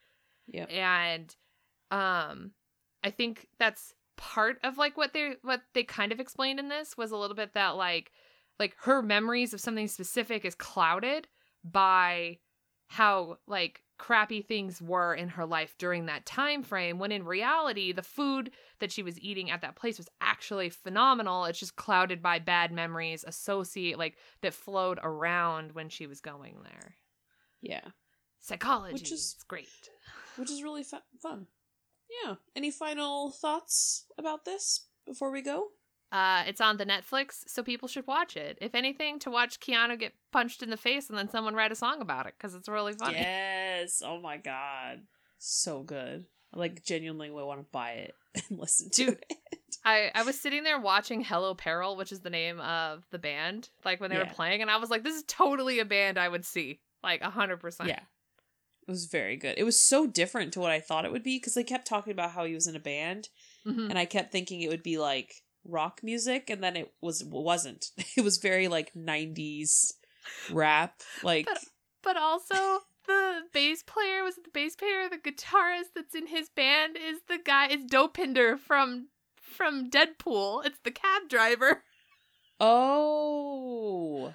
[0.49, 0.71] Yep.
[0.73, 1.37] and
[1.91, 2.53] um
[3.03, 6.97] i think that's part of like what they what they kind of explained in this
[6.97, 8.11] was a little bit that like
[8.59, 11.29] like her memories of something specific is clouded
[11.65, 12.39] by
[12.89, 17.93] how like crappy things were in her life during that time frame when in reality
[17.93, 22.23] the food that she was eating at that place was actually phenomenal it's just clouded
[22.23, 26.95] by bad memories associate like that flowed around when she was going there
[27.61, 27.89] Yeah.
[28.41, 29.91] psychology Which is great
[30.39, 31.47] Which is really fu- fun.
[32.25, 32.37] Yeah.
[32.57, 35.69] Any final thoughts about this before we go?
[36.11, 38.57] Uh, it's on the Netflix, so people should watch it.
[38.63, 41.77] If anything, to watch Keanu get punched in the face and then someone write a
[41.77, 43.19] song about it because it's really funny.
[43.19, 44.03] Yes.
[44.05, 45.03] Oh my god.
[45.39, 46.25] So good.
[46.55, 48.15] I like genuinely would want to buy it
[48.49, 49.25] and listen to Dude.
[49.29, 49.39] it.
[49.85, 53.69] I, I was sitting there watching Hello Peril, which is the name of the band,
[53.85, 56.29] like when they were playing, and I was like, this is totally a band I
[56.29, 56.81] would see.
[57.03, 57.87] Like, 100%.
[57.87, 58.01] Yeah.
[58.89, 59.55] It was very good.
[59.59, 62.11] It was so different to what I thought it would be because they kept talking
[62.11, 63.29] about how he was in a band,
[63.67, 63.91] Mhm.
[63.91, 67.91] and I kept thinking it would be like rock music, and then it was wasn't.
[68.17, 69.93] It was very like '90s
[70.51, 71.65] rap, like But-
[72.03, 76.49] But also, the bass player was it the bass player, the guitarist that's in his
[76.49, 80.65] band is the guy, is Dopinder from from Deadpool.
[80.65, 81.85] It's the cab driver.
[82.61, 84.33] oh,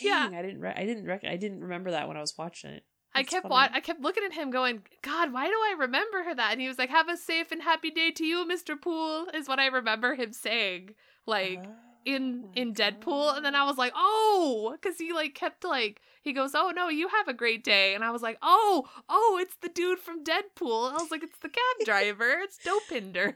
[0.00, 0.28] Yeah.
[0.28, 0.36] dang!
[0.36, 0.60] I didn't.
[0.60, 1.06] Re- I didn't.
[1.06, 2.84] Rec- I didn't remember that when I was watching it.
[3.14, 6.34] I kept wa- I kept looking at him going, God, why do I remember her
[6.34, 6.52] that?
[6.52, 8.80] And he was like, Have a safe and happy day to you, Mr.
[8.80, 10.94] Poole, is what I remember him saying.
[11.26, 11.64] Like
[12.04, 13.36] in Oh my in Deadpool.
[13.36, 16.88] And then I was like, Oh, because he like kept like he goes, Oh no,
[16.88, 17.94] you have a great day.
[17.94, 20.90] And I was like, Oh, oh, it's the dude from Deadpool.
[20.90, 22.38] I was like, It's the cab driver.
[22.40, 23.34] It's Dopinder.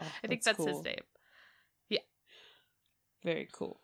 [0.00, 0.82] Oh, I think that's, his cool.
[0.82, 1.00] name.
[1.88, 2.00] Yeah.
[3.24, 3.80] Very cool.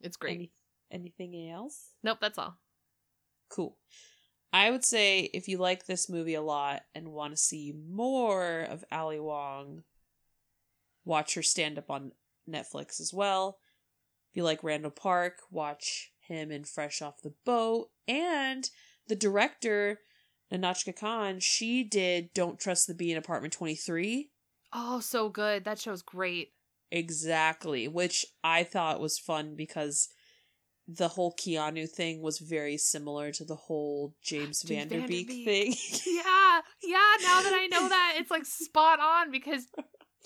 [0.00, 0.34] It's great.
[0.36, 0.52] Any-
[0.90, 1.90] anything else?
[2.02, 2.56] nope, that's all.
[3.50, 3.76] Cool.
[4.54, 8.60] I would say if you like this movie a lot and want to see more
[8.60, 9.82] of Ali Wong,
[11.04, 12.12] watch her stand up on
[12.48, 13.58] Netflix as well.
[14.30, 17.88] If you like Randall Park, watch him in Fresh Off the Boat.
[18.06, 18.70] And
[19.08, 19.98] the director,
[20.52, 24.30] Nahnatchka Khan, she did Don't Trust the Bee in Apartment 23.
[24.72, 25.64] Oh, so good.
[25.64, 26.52] That show's great.
[26.92, 30.10] Exactly, which I thought was fun because
[30.86, 35.30] the whole Keanu thing was very similar to the whole James, James Van Der Beek,
[35.30, 35.44] Vanderbeek.
[35.44, 35.74] thing.
[36.14, 37.12] yeah, yeah.
[37.22, 39.66] Now that I know that, it's like spot on because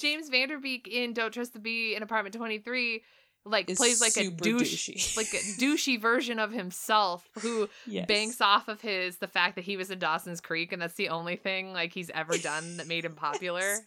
[0.00, 3.02] James Van Der Beek in Don't Trust the Bee in Apartment Twenty Three,
[3.44, 5.16] like Is plays like a douche, douchey.
[5.16, 8.06] like a douchey version of himself who yes.
[8.06, 11.08] banks off of his the fact that he was in Dawson's Creek and that's the
[11.08, 13.60] only thing like he's ever done that made him popular.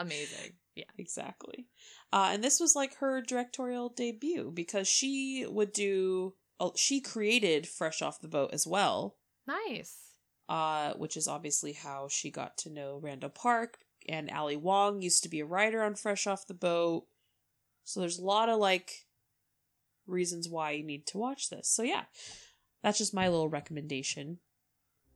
[0.00, 0.06] Yes.
[0.08, 0.52] Amazing.
[0.76, 0.84] Yeah.
[0.96, 1.66] Exactly.
[2.12, 6.34] Uh, and this was like her directorial debut because she would do.
[6.58, 9.96] Oh, she created Fresh Off the Boat as well, Nice.
[10.48, 13.78] uh, which is obviously how she got to know Randall Park.
[14.08, 17.04] And Ali Wong used to be a writer on Fresh Off the Boat.
[17.84, 19.06] So there's a lot of like
[20.06, 21.68] reasons why you need to watch this.
[21.68, 22.04] So yeah,
[22.82, 24.38] that's just my little recommendation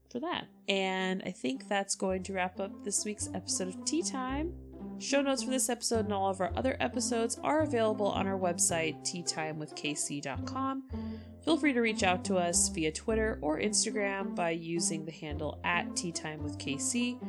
[0.09, 0.45] for that.
[0.67, 4.53] And I think that's going to wrap up this week's episode of Tea Time.
[4.99, 8.39] Show notes for this episode and all of our other episodes are available on our
[8.39, 10.83] website, teatimewithkc.com.
[11.43, 15.59] Feel free to reach out to us via Twitter or Instagram by using the handle
[15.63, 17.19] at teatimewithkc.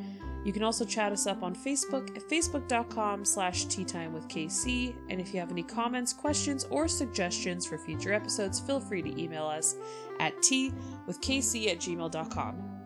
[0.43, 4.95] You can also chat us up on Facebook at facebook.com slash teatimewithkc.
[5.09, 9.21] And if you have any comments, questions, or suggestions for future episodes, feel free to
[9.21, 9.75] email us
[10.19, 12.76] at teawithkc at gmail.com.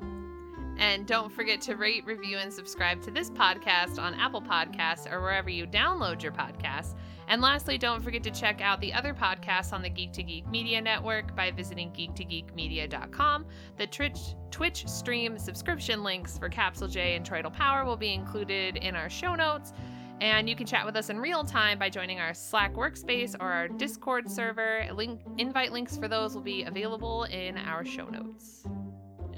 [0.77, 5.21] And don't forget to rate, review, and subscribe to this podcast on Apple Podcasts or
[5.21, 6.95] wherever you download your podcasts.
[7.27, 10.47] And lastly, don't forget to check out the other podcasts on the Geek to Geek
[10.49, 13.45] Media Network by visiting geektogeekmedia.com.
[13.77, 14.19] The Twitch,
[14.49, 19.09] Twitch stream subscription links for Capsule J and Troytle Power will be included in our
[19.09, 19.71] show notes.
[20.19, 23.51] And you can chat with us in real time by joining our Slack workspace or
[23.51, 24.85] our Discord server.
[24.93, 28.63] Link, invite links for those will be available in our show notes.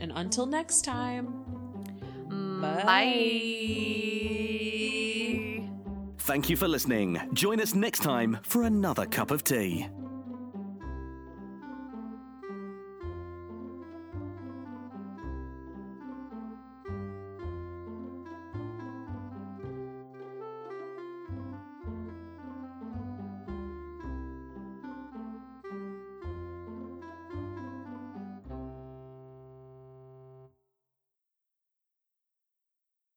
[0.03, 1.27] And until next time.
[2.27, 3.39] Mm, Bye.
[6.17, 7.21] Thank you for listening.
[7.31, 9.87] Join us next time for another cup of tea.